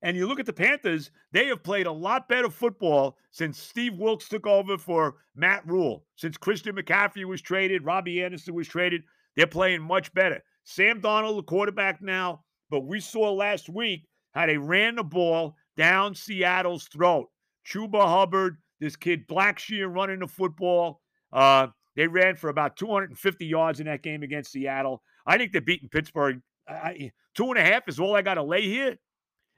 And 0.01 0.15
you 0.15 0.27
look 0.27 0.39
at 0.39 0.45
the 0.45 0.53
Panthers, 0.53 1.11
they 1.31 1.47
have 1.47 1.63
played 1.63 1.85
a 1.85 1.91
lot 1.91 2.29
better 2.29 2.49
football 2.49 3.17
since 3.31 3.59
Steve 3.59 3.97
Wilks 3.97 4.29
took 4.29 4.47
over 4.47 4.77
for 4.77 5.15
Matt 5.35 5.65
Rhule. 5.67 6.05
Since 6.15 6.37
Christian 6.37 6.75
McCaffrey 6.75 7.25
was 7.25 7.41
traded, 7.41 7.83
Robby 7.83 8.23
Anderson 8.23 8.53
was 8.53 8.67
traded, 8.67 9.03
they're 9.35 9.47
playing 9.47 9.81
much 9.81 10.13
better. 10.13 10.41
Sam 10.63 11.01
Darnold, 11.01 11.37
the 11.37 11.43
quarterback 11.43 12.01
now, 12.01 12.43
but 12.69 12.81
we 12.81 12.99
saw 12.99 13.33
last 13.33 13.67
week 13.67 14.07
how 14.31 14.45
they 14.45 14.57
ran 14.57 14.95
the 14.95 15.03
ball 15.03 15.55
down 15.75 16.15
Seattle's 16.15 16.85
throat. 16.85 17.29
Chuba 17.67 18.05
Hubbard, 18.05 18.57
this 18.79 18.95
kid 18.95 19.27
Blackshear 19.27 19.93
running 19.93 20.19
the 20.19 20.27
football. 20.27 21.01
Uh, 21.31 21.67
they 21.95 22.07
ran 22.07 22.35
for 22.35 22.49
about 22.49 22.77
250 22.77 23.45
yards 23.45 23.79
in 23.79 23.85
that 23.87 24.03
game 24.03 24.23
against 24.23 24.51
Seattle. 24.51 25.03
I 25.25 25.37
think 25.37 25.51
they're 25.51 25.61
beating 25.61 25.89
Pittsburgh. 25.89 26.41
I, 26.67 27.11
two 27.35 27.49
and 27.49 27.57
a 27.57 27.63
half 27.63 27.87
is 27.87 27.99
all 27.99 28.15
I 28.15 28.21
got 28.21 28.35
to 28.35 28.43
lay 28.43 28.61
here. 28.61 28.97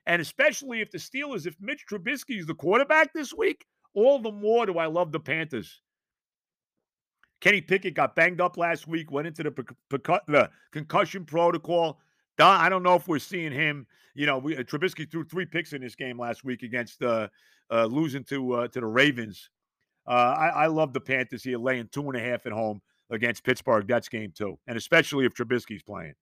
And 0.07 0.21
especially 0.21 0.81
if 0.81 0.89
the 0.89 0.97
Steelers, 0.97 1.45
if 1.45 1.55
Mitch 1.59 1.85
Trubisky 1.89 2.39
is 2.39 2.47
the 2.47 2.55
quarterback 2.55 3.13
this 3.13 3.33
week, 3.33 3.65
all 3.93 4.19
the 4.19 4.31
more 4.31 4.65
do 4.65 4.77
I 4.77 4.87
love 4.87 5.11
the 5.11 5.19
Panthers. 5.19 5.81
Kenny 7.41 7.61
Pickett 7.61 7.95
got 7.95 8.15
banged 8.15 8.39
up 8.39 8.57
last 8.57 8.87
week, 8.87 9.11
went 9.11 9.27
into 9.27 9.43
the, 9.43 9.75
the 10.27 10.49
concussion 10.71 11.25
protocol. 11.25 11.99
I 12.39 12.69
don't 12.69 12.83
know 12.83 12.95
if 12.95 13.07
we're 13.07 13.19
seeing 13.19 13.51
him. 13.51 13.85
You 14.13 14.25
know, 14.25 14.37
we, 14.37 14.57
uh, 14.57 14.63
Trubisky 14.63 15.09
threw 15.09 15.23
three 15.23 15.45
picks 15.45 15.73
in 15.73 15.81
this 15.81 15.95
game 15.95 16.19
last 16.19 16.43
week 16.43 16.63
against 16.63 17.01
uh, 17.03 17.27
uh, 17.71 17.85
losing 17.85 18.23
to 18.25 18.53
uh, 18.53 18.67
to 18.67 18.79
the 18.79 18.85
Ravens. 18.85 19.49
Uh, 20.07 20.35
I, 20.37 20.47
I 20.47 20.67
love 20.67 20.93
the 20.93 20.99
Panthers 20.99 21.43
here 21.43 21.57
laying 21.57 21.87
two 21.91 22.03
and 22.09 22.15
a 22.15 22.19
half 22.19 22.45
at 22.45 22.51
home 22.51 22.81
against 23.09 23.43
Pittsburgh. 23.43 23.87
That's 23.87 24.09
game 24.09 24.31
two, 24.35 24.57
and 24.67 24.77
especially 24.77 25.25
if 25.25 25.33
Trubisky's 25.33 25.83
playing. 25.83 26.13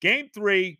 Game 0.00 0.28
three, 0.34 0.78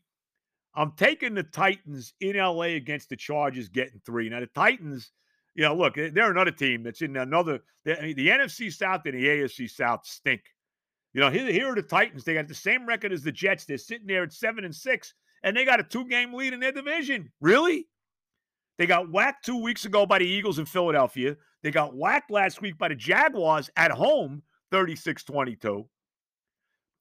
I'm 0.75 0.93
taking 0.93 1.35
the 1.35 1.43
Titans 1.43 2.13
in 2.21 2.37
LA 2.37 2.75
against 2.77 3.09
the 3.09 3.17
Chargers, 3.17 3.69
getting 3.69 4.01
three. 4.05 4.29
Now 4.29 4.41
the 4.41 4.47
Titans, 4.47 5.13
you 5.55 5.63
know, 5.63 5.75
look, 5.75 5.95
they're 5.95 6.31
another 6.31 6.51
team 6.51 6.83
that's 6.83 7.03
in 7.03 7.17
another. 7.17 7.61
The, 7.85 8.15
the 8.17 8.29
NFC 8.29 8.73
South 8.73 9.03
and 9.07 9.15
the 9.15 9.25
AFC 9.25 9.71
South 9.71 10.01
stink. 10.05 10.43
You 11.15 11.21
know, 11.21 11.31
here, 11.31 11.51
here 11.51 11.73
are 11.73 11.75
the 11.75 11.83
Titans. 11.83 12.25
They 12.25 12.35
got 12.35 12.47
the 12.47 12.55
same 12.55 12.85
record 12.85 13.11
as 13.11 13.23
the 13.23 13.33
Jets. 13.33 13.65
They're 13.65 13.79
sitting 13.79 14.07
there 14.07 14.23
at 14.23 14.35
seven 14.35 14.67
and 14.67 14.75
six, 14.75 15.15
and 15.43 15.57
they 15.57 15.65
got 15.65 15.81
a 15.81 15.83
two-game 15.83 16.35
lead 16.35 16.53
in 16.53 16.61
their 16.61 16.73
division. 16.73 17.33
Really? 17.41 17.87
They 18.79 18.87
got 18.87 19.11
whacked 19.11 19.45
two 19.45 19.61
weeks 19.61 19.85
ago 19.85 20.05
by 20.05 20.19
the 20.19 20.27
Eagles 20.27 20.59
in 20.59 20.67
Philadelphia. 20.67 21.37
They 21.63 21.71
got 21.71 21.97
whacked 21.97 22.31
last 22.31 22.61
week 22.61 22.79
by 22.79 22.89
the 22.89 22.95
Jaguars 22.95 23.71
at 23.77 23.91
home, 23.91 24.43
36 24.71 25.25
22. 25.25 25.89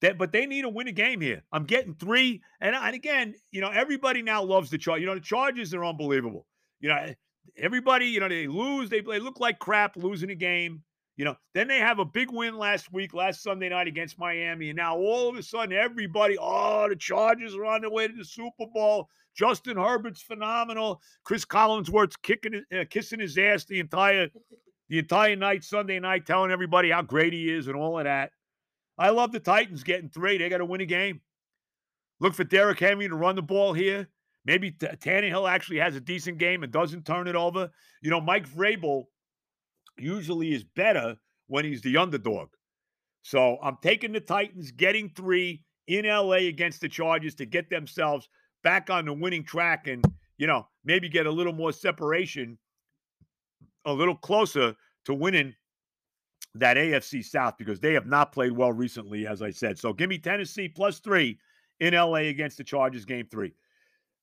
But 0.01 0.31
they 0.31 0.45
need 0.45 0.61
to 0.61 0.69
win 0.69 0.87
a 0.87 0.91
game 0.91 1.19
here. 1.19 1.41
I'm 1.51 1.63
getting 1.63 1.95
three. 1.95 2.41
And, 2.61 2.75
and 2.75 2.95
again, 2.95 3.33
you 3.51 3.59
know, 3.59 3.69
everybody 3.69 4.21
now 4.21 4.43
loves 4.43 4.69
the 4.69 4.77
charge. 4.77 5.01
You 5.01 5.07
know, 5.07 5.15
the 5.15 5.21
charges 5.21 5.73
are 5.73 5.83
unbelievable. 5.83 6.45
You 6.79 6.89
know, 6.89 7.13
everybody, 7.57 8.05
you 8.07 8.19
know, 8.19 8.29
they 8.29 8.47
lose, 8.47 8.89
they, 8.89 9.01
they 9.01 9.19
look 9.19 9.39
like 9.39 9.57
crap 9.57 9.95
losing 9.95 10.29
a 10.29 10.35
game. 10.35 10.83
You 11.17 11.23
know, 11.23 11.35
then 11.53 11.67
they 11.67 11.79
have 11.79 11.99
a 11.99 12.05
big 12.05 12.29
win 12.29 12.57
last 12.57 12.91
week, 12.91 13.13
last 13.13 13.41
Sunday 13.41 13.69
night 13.69 13.87
against 13.87 14.19
Miami. 14.19 14.69
And 14.69 14.77
now 14.77 14.97
all 14.97 15.29
of 15.29 15.37
a 15.37 15.43
sudden, 15.43 15.73
everybody, 15.73 16.37
oh, 16.39 16.89
the 16.89 16.95
Chargers 16.95 17.55
are 17.55 17.65
on 17.65 17.81
their 17.81 17.89
way 17.89 18.07
to 18.07 18.13
the 18.13 18.25
Super 18.25 18.65
Bowl. 18.73 19.07
Justin 19.33 19.77
Herbert's 19.77 20.21
phenomenal. 20.21 21.01
Cris 21.23 21.45
Collinsworth's 21.45 22.17
kicking, 22.17 22.63
uh, 22.73 22.83
kissing 22.89 23.19
his 23.19 23.37
ass 23.37 23.65
the 23.65 23.79
entire, 23.79 24.27
the 24.89 24.99
entire 24.99 25.35
night, 25.35 25.63
Sunday 25.63 25.99
night, 25.99 26.25
telling 26.25 26.51
everybody 26.51 26.89
how 26.89 27.01
great 27.01 27.33
he 27.33 27.49
is 27.49 27.67
and 27.67 27.75
all 27.75 27.97
of 27.97 28.05
that. 28.05 28.31
I 28.97 29.09
love 29.09 29.31
the 29.31 29.39
Titans 29.39 29.83
getting 29.83 30.09
three. 30.09 30.37
They 30.37 30.49
got 30.49 30.59
to 30.59 30.65
win 30.65 30.81
a 30.81 30.85
game. 30.85 31.21
Look 32.19 32.33
for 32.33 32.45
Derrick 32.45 32.79
Henry 32.79 33.07
to 33.07 33.15
run 33.15 33.35
the 33.35 33.41
ball 33.41 33.73
here. 33.73 34.07
Maybe 34.45 34.71
T- 34.71 34.87
Tannehill 34.87 35.49
actually 35.49 35.79
has 35.79 35.95
a 35.95 36.01
decent 36.01 36.37
game 36.37 36.63
and 36.63 36.71
doesn't 36.71 37.05
turn 37.05 37.27
it 37.27 37.35
over. 37.35 37.69
You 38.01 38.09
know, 38.09 38.21
Mike 38.21 38.47
Vrabel 38.49 39.05
usually 39.97 40.53
is 40.53 40.63
better 40.63 41.17
when 41.47 41.65
he's 41.65 41.81
the 41.81 41.97
underdog. 41.97 42.49
So 43.21 43.57
I'm 43.61 43.77
taking 43.81 44.11
the 44.11 44.19
Titans 44.19 44.71
getting 44.71 45.09
three 45.09 45.63
in 45.87 46.05
LA 46.05 46.47
against 46.47 46.81
the 46.81 46.89
Chargers 46.89 47.35
to 47.35 47.45
get 47.45 47.69
themselves 47.69 48.29
back 48.63 48.89
on 48.89 49.05
the 49.05 49.13
winning 49.13 49.43
track 49.43 49.87
and, 49.87 50.03
you 50.37 50.47
know, 50.47 50.67
maybe 50.83 51.09
get 51.09 51.25
a 51.25 51.31
little 51.31 51.53
more 51.53 51.71
separation, 51.71 52.57
a 53.85 53.93
little 53.93 54.15
closer 54.15 54.75
to 55.05 55.13
winning 55.13 55.53
that 56.55 56.77
AFC 56.77 57.23
South 57.23 57.57
because 57.57 57.79
they 57.79 57.93
have 57.93 58.07
not 58.07 58.31
played 58.31 58.53
well 58.53 58.71
recently, 58.71 59.27
as 59.27 59.41
I 59.41 59.51
said. 59.51 59.77
So 59.77 59.93
give 59.93 60.09
me 60.09 60.17
Tennessee 60.17 60.69
plus 60.69 60.99
three 60.99 61.37
in 61.79 61.93
LA 61.93 62.29
against 62.29 62.57
the 62.57 62.63
Chargers, 62.63 63.05
game 63.05 63.27
three. 63.29 63.53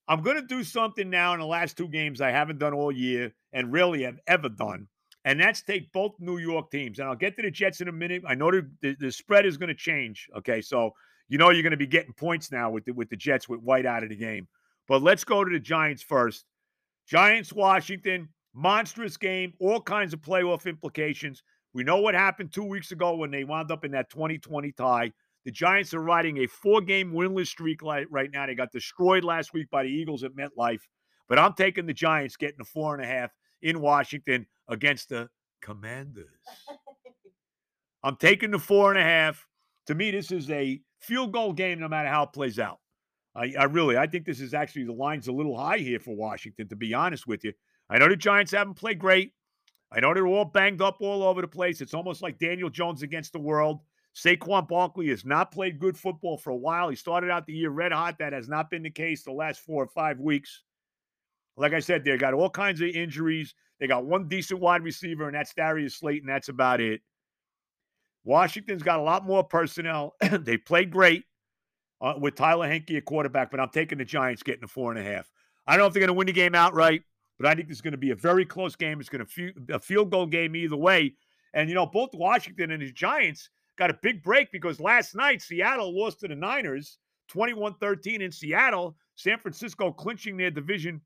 I'm 0.08 0.22
going 0.22 0.36
to 0.36 0.42
do 0.42 0.64
something 0.64 1.08
now 1.08 1.34
in 1.34 1.40
the 1.40 1.46
last 1.46 1.76
two 1.76 1.88
games 1.88 2.20
I 2.20 2.30
haven't 2.30 2.58
done 2.58 2.74
all 2.74 2.90
year 2.90 3.32
and 3.52 3.72
really 3.72 4.02
have 4.02 4.18
ever 4.26 4.48
done. 4.48 4.88
And 5.24 5.40
that's 5.40 5.62
take 5.62 5.92
both 5.92 6.14
New 6.18 6.38
York 6.38 6.70
teams. 6.70 6.98
And 6.98 7.08
I'll 7.08 7.14
get 7.14 7.36
to 7.36 7.42
the 7.42 7.50
Jets 7.50 7.80
in 7.80 7.88
a 7.88 7.92
minute. 7.92 8.22
I 8.26 8.34
know 8.34 8.50
the, 8.50 8.68
the, 8.80 8.96
the 8.98 9.12
spread 9.12 9.46
is 9.46 9.56
going 9.56 9.68
to 9.68 9.74
change. 9.74 10.28
Okay. 10.36 10.60
So 10.60 10.92
you 11.28 11.38
know 11.38 11.50
you're 11.50 11.62
going 11.62 11.70
to 11.70 11.76
be 11.76 11.86
getting 11.86 12.12
points 12.12 12.50
now 12.50 12.70
with 12.70 12.84
the, 12.84 12.92
with 12.92 13.08
the 13.08 13.16
Jets 13.16 13.48
with 13.48 13.60
White 13.60 13.86
out 13.86 14.02
of 14.02 14.08
the 14.08 14.16
game. 14.16 14.48
But 14.88 15.02
let's 15.02 15.24
go 15.24 15.44
to 15.44 15.50
the 15.50 15.60
Giants 15.60 16.02
first. 16.02 16.44
Giants, 17.06 17.52
Washington, 17.52 18.28
monstrous 18.54 19.16
game, 19.16 19.54
all 19.60 19.80
kinds 19.80 20.12
of 20.12 20.20
playoff 20.20 20.66
implications. 20.66 21.42
We 21.72 21.84
know 21.84 22.00
what 22.00 22.14
happened 22.14 22.52
two 22.52 22.64
weeks 22.64 22.92
ago 22.92 23.16
when 23.16 23.30
they 23.30 23.44
wound 23.44 23.70
up 23.70 23.84
in 23.84 23.92
that 23.92 24.10
2020 24.10 24.72
tie. 24.72 25.12
The 25.44 25.50
Giants 25.50 25.94
are 25.94 26.02
riding 26.02 26.38
a 26.38 26.46
four 26.46 26.80
game 26.80 27.12
winless 27.12 27.48
streak 27.48 27.80
right 27.82 28.30
now. 28.30 28.46
They 28.46 28.54
got 28.54 28.70
destroyed 28.70 29.24
last 29.24 29.52
week 29.52 29.70
by 29.70 29.84
the 29.84 29.88
Eagles 29.90 30.22
at 30.22 30.36
MetLife. 30.36 30.82
But 31.28 31.38
I'm 31.38 31.54
taking 31.54 31.86
the 31.86 31.94
Giants 31.94 32.36
getting 32.36 32.60
a 32.60 32.64
four 32.64 32.94
and 32.94 33.02
a 33.02 33.06
half 33.06 33.30
in 33.62 33.80
Washington 33.80 34.46
against 34.68 35.08
the 35.08 35.28
Commanders. 35.60 36.28
I'm 38.02 38.16
taking 38.16 38.50
the 38.50 38.58
four 38.58 38.90
and 38.90 38.98
a 38.98 39.04
half. 39.04 39.46
To 39.86 39.94
me, 39.94 40.10
this 40.10 40.30
is 40.30 40.50
a 40.50 40.80
field 41.00 41.32
goal 41.32 41.52
game 41.52 41.80
no 41.80 41.88
matter 41.88 42.08
how 42.08 42.24
it 42.24 42.32
plays 42.32 42.58
out. 42.58 42.78
I, 43.34 43.54
I 43.58 43.64
really, 43.64 43.96
I 43.96 44.06
think 44.06 44.26
this 44.26 44.40
is 44.40 44.54
actually 44.54 44.84
the 44.84 44.92
line's 44.92 45.28
a 45.28 45.32
little 45.32 45.56
high 45.56 45.78
here 45.78 45.98
for 45.98 46.14
Washington, 46.14 46.68
to 46.68 46.76
be 46.76 46.94
honest 46.94 47.26
with 47.26 47.44
you. 47.44 47.52
I 47.88 47.98
know 47.98 48.08
the 48.08 48.16
Giants 48.16 48.52
haven't 48.52 48.74
played 48.74 48.98
great. 48.98 49.32
I 49.90 50.00
know 50.00 50.14
they're 50.14 50.26
all 50.26 50.44
banged 50.44 50.82
up 50.82 50.98
all 51.00 51.22
over 51.22 51.40
the 51.40 51.48
place. 51.48 51.80
It's 51.80 51.94
almost 51.94 52.22
like 52.22 52.38
Daniel 52.38 52.70
Jones 52.70 53.02
against 53.02 53.32
the 53.32 53.38
world. 53.38 53.80
Saquon 54.14 54.68
Barkley 54.68 55.08
has 55.08 55.24
not 55.24 55.52
played 55.52 55.78
good 55.78 55.96
football 55.96 56.36
for 56.36 56.50
a 56.50 56.56
while. 56.56 56.88
He 56.88 56.96
started 56.96 57.30
out 57.30 57.46
the 57.46 57.54
year 57.54 57.70
red 57.70 57.92
hot. 57.92 58.18
That 58.18 58.32
has 58.32 58.48
not 58.48 58.70
been 58.70 58.82
the 58.82 58.90
case 58.90 59.22
the 59.22 59.32
last 59.32 59.60
four 59.60 59.82
or 59.82 59.88
five 59.88 60.18
weeks. 60.20 60.62
Like 61.56 61.72
I 61.72 61.80
said, 61.80 62.04
they 62.04 62.16
got 62.16 62.34
all 62.34 62.50
kinds 62.50 62.80
of 62.80 62.88
injuries. 62.88 63.54
They 63.82 63.88
got 63.88 64.06
one 64.06 64.28
decent 64.28 64.60
wide 64.60 64.84
receiver, 64.84 65.26
and 65.26 65.34
that's 65.34 65.52
Darius 65.54 65.96
Slayton. 65.96 66.28
That's 66.28 66.48
about 66.48 66.80
it. 66.80 67.00
Washington's 68.22 68.84
got 68.84 69.00
a 69.00 69.02
lot 69.02 69.26
more 69.26 69.42
personnel. 69.42 70.14
they 70.40 70.56
played 70.56 70.92
great 70.92 71.24
uh, 72.00 72.14
with 72.16 72.36
Tyler 72.36 72.68
Heinicke 72.68 72.96
at 72.96 73.04
quarterback, 73.04 73.50
but 73.50 73.58
I'm 73.58 73.70
taking 73.70 73.98
the 73.98 74.04
Giants 74.04 74.44
getting 74.44 74.62
a 74.62 74.68
four 74.68 74.92
and 74.92 75.00
a 75.00 75.02
half. 75.02 75.28
I 75.66 75.72
don't 75.72 75.80
know 75.80 75.86
if 75.88 75.94
they're 75.94 76.00
going 76.00 76.06
to 76.06 76.14
win 76.14 76.28
the 76.28 76.32
game 76.32 76.54
outright, 76.54 77.02
but 77.40 77.48
I 77.48 77.56
think 77.56 77.70
it's 77.70 77.80
going 77.80 77.90
to 77.90 77.98
be 77.98 78.12
a 78.12 78.14
very 78.14 78.44
close 78.44 78.76
game. 78.76 79.00
It's 79.00 79.08
going 79.08 79.26
to 79.26 79.52
be 79.52 79.74
a 79.74 79.80
field 79.80 80.12
goal 80.12 80.26
game 80.26 80.54
either 80.54 80.76
way. 80.76 81.14
And, 81.52 81.68
you 81.68 81.74
know, 81.74 81.86
both 81.86 82.10
Washington 82.14 82.70
and 82.70 82.82
the 82.82 82.92
Giants 82.92 83.50
got 83.76 83.90
a 83.90 83.98
big 84.00 84.22
break 84.22 84.52
because 84.52 84.78
last 84.78 85.16
night 85.16 85.42
Seattle 85.42 85.92
lost 85.92 86.20
to 86.20 86.28
the 86.28 86.36
Niners 86.36 86.98
21 87.30 87.74
13 87.80 88.22
in 88.22 88.30
Seattle. 88.30 88.96
San 89.16 89.40
Francisco 89.40 89.90
clinching 89.90 90.36
their 90.36 90.52
division 90.52 91.00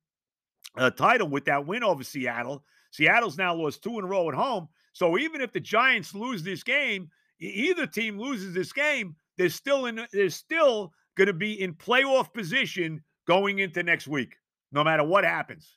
uh, 0.77 0.91
title 0.91 1.29
with 1.29 1.45
that 1.47 1.67
win 1.67 1.83
over 1.83 2.05
Seattle. 2.05 2.65
Seattle's 2.91 3.39
now 3.39 3.55
lost 3.55 3.83
two 3.83 3.99
in 3.99 4.05
a 4.05 4.09
row 4.09 4.29
at 4.29 4.35
home. 4.35 4.69
So 4.93 5.19
even 5.19 5.41
if 5.41 5.53
the 5.53 5.61
Giants 5.61 6.15
lose 6.15 6.43
this 6.43 6.63
game, 6.63 7.11
either 7.39 7.87
team 7.87 8.19
loses 8.19 8.55
this 8.55 8.73
game, 8.73 9.15
they're 9.37 9.51
still 9.51 9.87
in 9.87 10.07
they're 10.13 10.31
still 10.31 10.93
going 11.17 11.27
to 11.27 11.35
be 11.35 11.61
in 11.61 11.75
playoff 11.75 12.33
position 12.33 13.03
going 13.27 13.59
into 13.59 13.83
next 13.83 14.07
week, 14.07 14.37
no 14.73 14.83
matter 14.83 15.05
what 15.05 15.25
happens. 15.25 15.77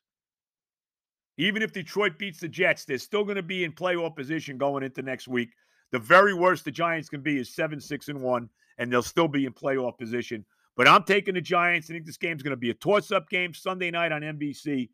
Even 1.38 1.62
if 1.62 1.72
Detroit 1.72 2.18
beats 2.18 2.40
the 2.40 2.48
Jets, 2.48 2.86
they're 2.86 2.98
still 2.98 3.24
going 3.24 3.38
to 3.38 3.44
be 3.44 3.64
in 3.64 3.72
playoff 3.72 4.16
position 4.16 4.58
going 4.58 4.84
into 4.84 5.02
next 5.02 5.28
week. 5.28 5.50
The 5.92 6.00
very 6.00 6.34
worst 6.34 6.66
the 6.66 6.72
Giants 6.72 7.10
can 7.10 7.22
be 7.22 7.40
is 7.40 7.56
seven, 7.56 7.80
six, 7.80 8.10
and 8.10 8.22
one, 8.22 8.50
and 8.78 8.92
they'll 8.92 9.02
still 9.02 9.28
be 9.28 9.46
in 9.46 9.54
playoff 9.54 9.98
position. 9.98 10.46
But 10.80 10.88
I'm 10.88 11.04
taking 11.04 11.34
the 11.34 11.42
Giants. 11.42 11.90
I 11.90 11.94
think 11.94 12.06
this 12.06 12.16
game's 12.16 12.42
going 12.42 12.54
to 12.54 12.58
be 12.58 12.70
a 12.70 12.74
toss-up 12.74 13.30
game 13.30 13.54
Sunday 13.54 13.92
night 13.92 14.14
on 14.14 14.22
NBC. 14.22 14.88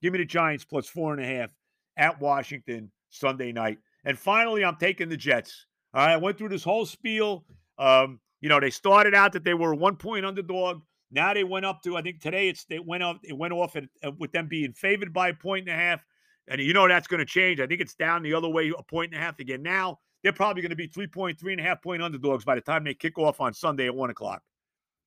Give 0.00 0.12
me 0.12 0.20
the 0.20 0.24
Giants 0.24 0.64
plus 0.64 0.86
four 0.86 1.12
and 1.12 1.20
a 1.20 1.26
half 1.26 1.50
at 1.96 2.20
Washington 2.20 2.92
Sunday 3.10 3.50
night. 3.50 3.78
And 4.04 4.16
finally, 4.16 4.64
I'm 4.64 4.76
taking 4.76 5.08
the 5.08 5.16
Jets. 5.16 5.66
All 5.94 6.06
right, 6.06 6.12
I 6.12 6.16
went 6.16 6.38
through 6.38 6.50
this 6.50 6.62
whole 6.62 6.86
spiel. 6.86 7.44
Um, 7.76 8.20
you 8.40 8.48
know, 8.48 8.60
they 8.60 8.70
started 8.70 9.16
out 9.16 9.32
that 9.32 9.42
they 9.42 9.54
were 9.54 9.74
one 9.74 9.96
point 9.96 10.24
underdog. 10.24 10.80
Now 11.10 11.34
they 11.34 11.42
went 11.42 11.66
up 11.66 11.82
to, 11.82 11.96
I 11.96 12.02
think 12.02 12.20
today 12.20 12.48
it's 12.48 12.64
they 12.66 12.78
went 12.78 13.02
up, 13.02 13.18
it 13.24 13.36
went 13.36 13.52
off 13.52 13.74
at, 13.74 13.86
with 14.20 14.30
them 14.30 14.46
being 14.46 14.72
favored 14.72 15.12
by 15.12 15.30
a 15.30 15.34
point 15.34 15.68
and 15.68 15.76
a 15.76 15.82
half. 15.82 16.04
And 16.46 16.60
you 16.60 16.72
know 16.72 16.86
that's 16.86 17.08
going 17.08 17.18
to 17.18 17.26
change. 17.26 17.58
I 17.58 17.66
think 17.66 17.80
it's 17.80 17.96
down 17.96 18.22
the 18.22 18.34
other 18.34 18.48
way, 18.48 18.72
a 18.78 18.82
point 18.84 19.12
and 19.12 19.20
a 19.20 19.24
half 19.24 19.40
again. 19.40 19.64
Now 19.64 19.98
they're 20.22 20.32
probably 20.32 20.62
going 20.62 20.70
to 20.70 20.76
be 20.76 20.86
three 20.86 21.08
point, 21.08 21.40
three 21.40 21.52
and 21.52 21.60
a 21.60 21.64
half 21.64 21.82
point 21.82 22.00
underdogs 22.00 22.44
by 22.44 22.54
the 22.54 22.60
time 22.60 22.84
they 22.84 22.94
kick 22.94 23.18
off 23.18 23.40
on 23.40 23.52
Sunday 23.52 23.86
at 23.86 23.94
one 23.96 24.10
o'clock. 24.10 24.40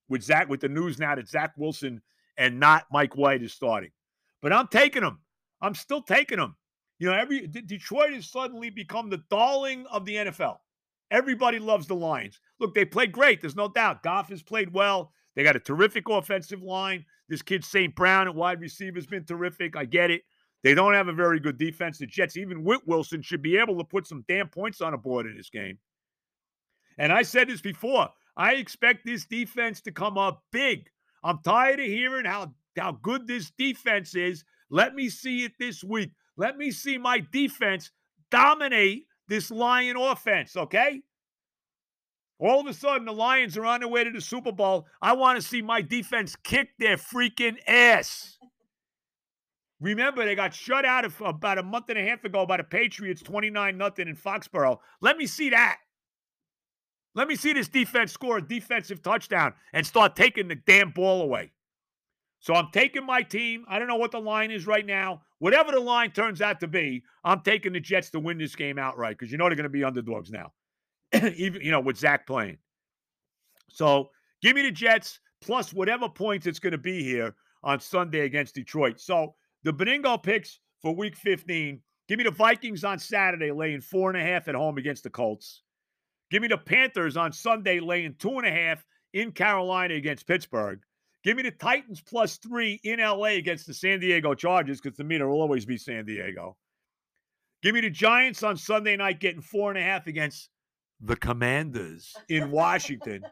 With 0.08 0.24
Zach, 0.24 0.50
with 0.50 0.60
the 0.62 0.70
news 0.70 1.00
now 1.00 1.16
that 1.16 1.28
Zach 1.28 1.54
Wilson 1.58 2.02
and 2.38 2.60
not 2.60 2.86
Mike 2.92 3.16
White 3.16 3.42
is 3.42 3.54
starting. 3.54 3.92
But 4.42 4.54
I'm 4.54 4.68
taking 4.68 5.02
them. 5.02 5.20
I'm 5.62 5.74
still 5.74 6.02
taking 6.02 6.38
them. 6.38 6.56
You 7.00 7.10
know, 7.10 7.18
every 7.18 7.48
Detroit 7.48 8.14
has 8.14 8.30
suddenly 8.30 8.70
become 8.70 9.10
the 9.10 9.24
darling 9.30 9.86
of 9.88 10.06
the 10.06 10.16
NFL. 10.16 10.58
Everybody 11.12 11.60
loves 11.60 11.88
the 11.88 11.96
Lions. 11.96 12.40
Look, 12.60 12.74
they 12.74 12.86
played 12.86 13.12
great. 13.12 13.42
There's 13.42 13.56
no 13.56 13.68
doubt. 13.68 14.04
Goff 14.04 14.30
has 14.30 14.42
played 14.42 14.74
well. 14.74 15.12
They 15.36 15.44
got 15.44 15.56
a 15.56 15.60
terrific 15.60 16.10
offensive 16.10 16.62
line. 16.62 17.06
This 17.28 17.42
kid 17.42 17.64
St. 17.64 17.94
Brown 17.96 18.28
at 18.28 18.36
wide 18.36 18.62
receiver 18.62 18.96
has 18.96 19.06
been 19.06 19.26
terrific. 19.26 19.76
I 19.76 19.86
get 19.86 20.12
it. 20.12 20.22
They 20.64 20.74
don't 20.74 20.94
have 20.94 21.10
a 21.10 21.14
very 21.14 21.40
good 21.40 21.58
defense. 21.58 22.00
The 22.00 22.08
Jets, 22.08 22.38
even 22.38 22.64
with 22.64 22.82
Wilson, 22.88 23.22
should 23.22 23.42
be 23.42 23.58
able 23.58 23.78
to 23.78 23.84
put 23.84 24.08
some 24.08 24.24
damn 24.28 24.48
points 24.48 24.82
on 24.82 24.94
a 24.94 24.98
board 24.98 25.26
in 25.28 25.36
this 25.38 25.50
game. 25.50 25.78
And 26.98 27.12
I 27.12 27.22
said 27.22 27.50
this 27.50 27.62
before. 27.62 28.10
I 28.38 28.54
expect 28.54 29.06
this 29.06 29.26
defense 29.26 29.82
to 29.82 29.92
come 29.92 30.18
up 30.18 30.44
big. 30.52 30.90
I'm 31.24 31.40
tired 31.44 31.80
of 31.80 31.86
hearing 31.86 32.26
how, 32.26 32.54
how 32.78 32.94
good 33.02 33.28
this 33.28 33.52
defense 33.58 34.16
is. 34.16 34.44
Let 34.70 34.96
me 34.96 35.10
see 35.10 35.44
it 35.44 35.54
this 35.60 35.84
week. 35.84 36.12
Let 36.38 36.58
me 36.58 36.72
see 36.72 36.98
my 36.98 37.24
defense 37.32 37.92
dominate 38.30 39.08
this 39.28 39.50
Lion 39.52 39.98
offense, 39.98 40.56
okay? 40.56 41.02
All 42.38 42.60
of 42.60 42.68
a 42.68 42.74
sudden, 42.74 43.06
the 43.06 43.14
Lions 43.14 43.58
are 43.58 43.66
on 43.66 43.80
their 43.80 43.90
way 43.90 44.04
to 44.04 44.12
the 44.12 44.20
Super 44.20 44.52
Bowl. 44.52 44.86
I 45.02 45.14
want 45.14 45.40
to 45.40 45.48
see 45.48 45.62
my 45.62 45.82
defense 45.82 46.36
kick 46.36 46.70
their 46.78 46.98
freaking 46.98 47.58
ass. 47.68 48.38
Remember, 49.80 50.26
they 50.26 50.36
got 50.36 50.54
shut 50.54 50.86
out 50.86 51.06
of, 51.06 51.20
about 51.22 51.58
a 51.58 51.64
month 51.64 51.90
and 51.90 51.98
a 51.98 52.04
half 52.04 52.24
ago 52.24 52.46
by 52.46 52.58
the 52.58 52.64
Patriots, 52.64 53.22
29 53.22 53.78
nothing 53.78 54.08
in 54.08 54.16
Foxborough. 54.16 54.80
Let 55.02 55.18
me 55.18 55.28
see 55.28 55.50
that. 55.52 55.78
Let 57.16 57.30
me 57.30 57.36
see 57.36 57.54
this 57.54 57.70
defense 57.70 58.12
score 58.12 58.38
a 58.38 58.48
defensive 58.48 59.02
touchdown 59.02 59.54
and 59.74 59.86
start 59.88 60.16
taking 60.16 60.50
the 60.50 60.56
damn 60.56 60.92
ball 60.92 61.22
away. 61.22 61.52
So 62.40 62.54
I'm 62.54 62.70
taking 62.72 63.06
my 63.06 63.24
team. 63.24 63.66
I 63.68 63.80
don't 63.80 63.88
know 63.88 63.96
what 63.96 64.12
the 64.12 64.20
line 64.20 64.52
is 64.52 64.68
right 64.68 64.86
now. 64.86 65.22
Whatever 65.40 65.72
the 65.72 65.80
line 65.80 66.12
turns 66.12 66.42
out 66.42 66.60
to 66.60 66.68
be, 66.68 67.04
I'm 67.24 67.42
taking 67.42 67.74
the 67.74 67.80
Jets 67.80 68.12
to 68.12 68.20
win 68.20 68.38
this 68.38 68.56
game 68.56 68.78
outright 68.78 69.18
because 69.18 69.32
you 69.32 69.38
know 69.38 69.46
they're 69.46 69.56
going 69.56 69.64
to 69.64 69.70
be 69.70 69.84
underdogs 69.84 70.30
now, 70.30 70.52
even 71.36 71.62
you 71.62 71.72
know 71.72 71.80
with 71.80 71.98
Zach 71.98 72.28
playing. 72.28 72.58
So 73.70 74.10
give 74.42 74.56
me 74.56 74.62
the 74.62 74.72
Jets 74.72 75.20
plus 75.42 75.74
whatever 75.74 76.08
points 76.08 76.46
it's 76.46 76.60
going 76.60 76.72
to 76.72 76.78
be 76.78 77.04
here 77.04 77.36
on 77.64 77.80
Sunday 77.80 78.22
against 78.22 78.56
Detroit. 78.56 79.00
So 79.00 79.36
the 79.64 79.74
Benigno 79.74 80.22
picks 80.22 80.60
for 80.82 80.96
Week 80.96 81.16
15. 81.16 81.82
Give 82.08 82.18
me 82.18 82.24
the 82.24 82.32
Vikings 82.32 82.84
on 82.84 83.00
Saturday 83.00 83.52
laying 83.52 83.82
four 83.82 84.12
and 84.12 84.20
a 84.20 84.24
half 84.24 84.48
at 84.48 84.56
home 84.56 84.78
against 84.78 85.04
the 85.04 85.10
Colts. 85.10 85.64
Give 86.36 86.42
me 86.42 86.50
the 86.50 86.58
Panthers 86.58 87.16
on 87.16 87.32
Sunday 87.32 87.80
laying 87.80 88.14
two 88.16 88.38
and 88.38 88.46
a 88.46 88.52
half 88.52 88.86
in 89.14 89.32
Carolina 89.32 89.94
against 89.94 90.28
Pittsburgh. 90.28 90.82
Give 91.24 91.38
me 91.38 91.44
the 91.44 91.52
Titans 91.52 92.02
plus 92.02 92.36
three 92.36 92.78
in 92.84 93.00
LA 93.00 93.38
against 93.38 93.68
the 93.68 93.74
San 93.74 94.02
Diego 94.02 94.34
Chargers 94.34 94.82
because 94.82 94.98
to 94.98 95.06
me, 95.06 95.18
there 95.18 95.30
will 95.30 95.40
always 95.40 95.66
be 95.66 95.78
San 95.78 96.04
Diego. 96.04 96.58
Give 97.64 97.74
me 97.74 97.80
the 97.80 97.90
Giants 97.90 98.44
on 98.44 98.58
Sunday 98.58 98.98
night 98.98 99.22
getting 99.22 99.40
four 99.40 99.70
and 99.70 99.80
a 99.80 99.82
half 99.82 100.08
against 100.08 100.50
the 101.00 101.16
Commanders 101.16 102.14
in 102.28 102.52
Washington. 102.52 103.24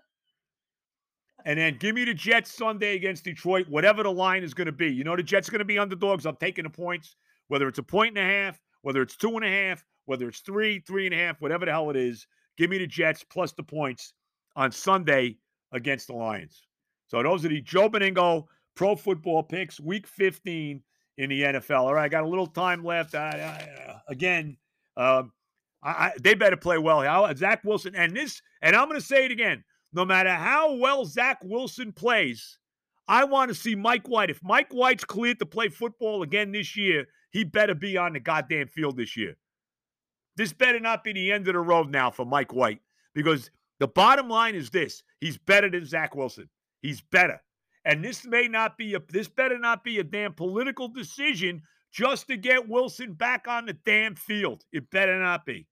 and 1.44 1.60
then 1.60 1.76
give 1.80 1.96
me 1.96 2.06
the 2.06 2.14
Jets 2.14 2.54
Sunday 2.54 2.96
against 2.96 3.26
Detroit, 3.26 3.68
whatever 3.68 4.04
the 4.04 4.14
line 4.14 4.44
is 4.44 4.54
going 4.54 4.68
to 4.68 4.72
be. 4.72 4.88
You 4.88 5.04
know, 5.04 5.18
the 5.18 5.24
Jets 5.24 5.50
are 5.50 5.52
going 5.52 5.60
to 5.60 5.66
be 5.66 5.78
underdogs. 5.78 6.26
I'm 6.26 6.38
taking 6.38 6.64
the 6.64 6.70
points, 6.70 7.18
whether 7.50 7.68
it's 7.68 7.80
a 7.80 7.84
point 7.84 8.18
and 8.18 8.26
a 8.26 8.34
half, 8.34 8.58
whether 8.82 9.02
it's 9.02 9.18
two 9.18 9.36
and 9.36 9.44
a 9.44 9.50
half, 9.50 9.84
whether 10.06 10.30
it's 10.30 10.40
three, 10.40 10.80
three 10.80 11.06
and 11.06 11.14
a 11.14 11.18
half, 11.18 11.42
whatever 11.42 11.66
the 11.66 11.72
hell 11.74 11.90
it 11.90 11.98
is. 11.98 12.26
Give 12.58 12.70
me 12.70 12.78
the 12.78 12.88
Jets 12.88 13.24
plus 13.24 13.52
the 13.54 13.64
points 13.64 14.14
on 14.56 14.72
Sunday 14.72 15.38
against 15.72 16.08
the 16.08 16.14
Lions. 16.14 16.64
So 17.08 17.22
those 17.22 17.46
are 17.46 17.50
the 17.50 17.62
Joe 17.62 17.90
Benigno 17.90 18.46
Pro 18.76 18.96
Football 18.96 19.44
Picks, 19.44 19.80
Week 19.80 20.08
15 20.08 20.82
in 21.18 21.30
the 21.30 21.42
NFL. 21.42 21.82
All 21.82 21.94
right, 21.94 22.06
I 22.06 22.10
got 22.10 22.24
a 22.24 22.28
little 22.28 22.48
time 22.48 22.84
left. 22.84 23.16
I, 23.16 23.30
I, 23.30 23.92
uh, 23.92 24.00
again, 24.08 24.58
uh, 24.98 25.24
I, 25.84 26.12
they 26.22 26.34
better 26.34 26.58
play 26.58 26.78
well. 26.78 27.04
Zach 27.36 27.64
Wilson 27.64 27.96
and 27.96 28.16
this, 28.16 28.42
and 28.62 28.76
I'm 28.76 28.88
going 28.88 29.00
to 29.00 29.06
say 29.06 29.26
it 29.26 29.32
again. 29.32 29.64
No 29.96 30.06
matter 30.06 30.32
how 30.32 30.76
well 30.76 31.06
Zach 31.06 31.40
Wilson 31.44 31.92
plays, 31.92 32.58
I 33.08 33.26
want 33.26 33.50
to 33.50 33.56
see 33.56 33.76
Mike 33.76 34.08
White. 34.08 34.30
If 34.30 34.40
Mike 34.42 34.72
White's 34.72 35.04
cleared 35.04 35.40
to 35.40 35.46
play 35.46 35.68
football 35.68 36.24
again 36.24 36.52
this 36.52 36.76
year, 36.76 37.06
he 37.32 37.44
better 37.44 37.76
be 37.76 37.98
on 37.98 38.14
the 38.14 38.20
goddamn 38.20 38.68
field 38.68 38.98
this 38.98 39.18
year. 39.18 39.36
This 40.36 40.54
better 40.54 40.80
not 40.80 41.04
be 41.04 41.14
the 41.14 41.32
end 41.32 41.48
of 41.48 41.54
the 41.54 41.60
road 41.60 41.90
now 41.90 42.10
for 42.10 42.26
Mike 42.26 42.54
White 42.54 42.80
because 43.14 43.52
the 43.80 43.88
bottom 43.88 44.30
line 44.30 44.56
is 44.56 44.70
this: 44.70 45.04
he's 45.20 45.38
better 45.38 45.70
than 45.70 45.86
Zach 45.86 46.16
Wilson. 46.16 46.50
He's 46.82 47.02
better. 47.02 47.42
And 47.86 48.04
this 48.04 48.26
may 48.26 48.48
not 48.48 48.78
be 48.78 48.94
a 48.94 49.02
this 49.10 49.28
better 49.28 49.58
not 49.58 49.84
be 49.84 50.00
a 50.00 50.04
damn 50.04 50.34
political 50.34 50.88
decision 50.88 51.62
just 51.92 52.28
to 52.28 52.38
get 52.38 52.68
Wilson 52.68 53.14
back 53.14 53.48
on 53.48 53.66
the 53.66 53.74
damn 53.86 54.16
field. 54.16 54.64
It 54.72 54.90
better 54.90 55.20
not 55.20 55.46
be. 55.46 55.68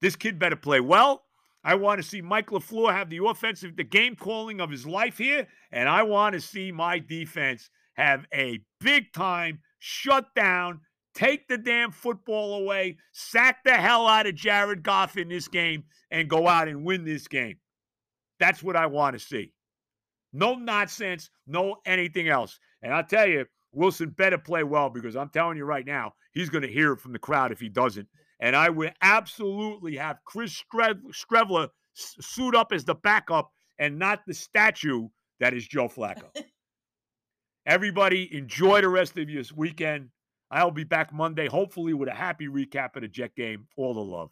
This 0.00 0.16
kid 0.16 0.38
better 0.38 0.56
play 0.56 0.80
well. 0.80 1.24
I 1.64 1.76
want 1.76 2.02
to 2.02 2.06
see 2.06 2.20
Mike 2.20 2.48
LaFleur 2.48 2.92
have 2.92 3.08
the 3.08 3.24
offensive, 3.24 3.74
the 3.74 3.84
game 3.84 4.16
calling 4.16 4.60
of 4.60 4.70
his 4.70 4.86
life 4.86 5.16
here. 5.16 5.48
And 5.72 5.88
I 5.88 6.02
want 6.02 6.34
to 6.34 6.40
see 6.40 6.70
my 6.70 6.98
defense 6.98 7.70
have 7.94 8.26
a 8.34 8.60
big 8.80 9.12
time 9.14 9.60
shutdown, 9.78 10.80
take 11.14 11.48
the 11.48 11.58
damn 11.58 11.90
football 11.90 12.54
away, 12.54 12.96
sack 13.12 13.64
the 13.64 13.74
hell 13.74 14.06
out 14.06 14.26
of 14.26 14.34
Jared 14.34 14.82
Goff 14.82 15.16
in 15.16 15.28
this 15.28 15.48
game, 15.48 15.84
and 16.10 16.28
go 16.28 16.48
out 16.48 16.68
and 16.68 16.84
win 16.84 17.04
this 17.04 17.28
game. 17.28 17.56
That's 18.40 18.62
what 18.62 18.76
I 18.76 18.86
want 18.86 19.14
to 19.14 19.20
see. 19.20 19.52
No 20.32 20.54
nonsense, 20.54 21.30
no 21.46 21.76
anything 21.86 22.28
else. 22.28 22.58
And 22.82 22.92
I'll 22.92 23.04
tell 23.04 23.26
you, 23.26 23.46
Wilson 23.72 24.10
better 24.10 24.38
play 24.38 24.64
well 24.64 24.90
because 24.90 25.16
I'm 25.16 25.28
telling 25.28 25.56
you 25.56 25.64
right 25.64 25.86
now, 25.86 26.14
he's 26.32 26.50
going 26.50 26.62
to 26.62 26.68
hear 26.68 26.92
it 26.92 27.00
from 27.00 27.12
the 27.12 27.18
crowd 27.18 27.52
if 27.52 27.60
he 27.60 27.68
doesn't. 27.68 28.08
And 28.40 28.56
I 28.56 28.68
would 28.68 28.92
absolutely 29.00 29.96
have 29.96 30.18
Chris 30.24 30.62
Streveler 30.72 31.68
suit 31.94 32.54
up 32.54 32.72
as 32.72 32.84
the 32.84 32.96
backup 32.96 33.50
and 33.78 33.98
not 33.98 34.20
the 34.26 34.34
statue 34.34 35.08
that 35.40 35.54
is 35.54 35.66
Joe 35.66 35.88
Flacco. 35.88 36.24
Everybody, 37.66 38.34
enjoy 38.36 38.82
the 38.82 38.88
rest 38.88 39.16
of 39.16 39.30
your 39.30 39.44
weekend. 39.56 40.10
I'll 40.50 40.70
be 40.70 40.84
back 40.84 41.12
Monday, 41.12 41.48
hopefully, 41.48 41.94
with 41.94 42.08
a 42.08 42.14
happy 42.14 42.48
recap 42.48 42.96
of 42.96 43.02
the 43.02 43.08
Jet 43.08 43.34
game. 43.34 43.66
All 43.76 43.94
the 43.94 44.00
love. 44.00 44.30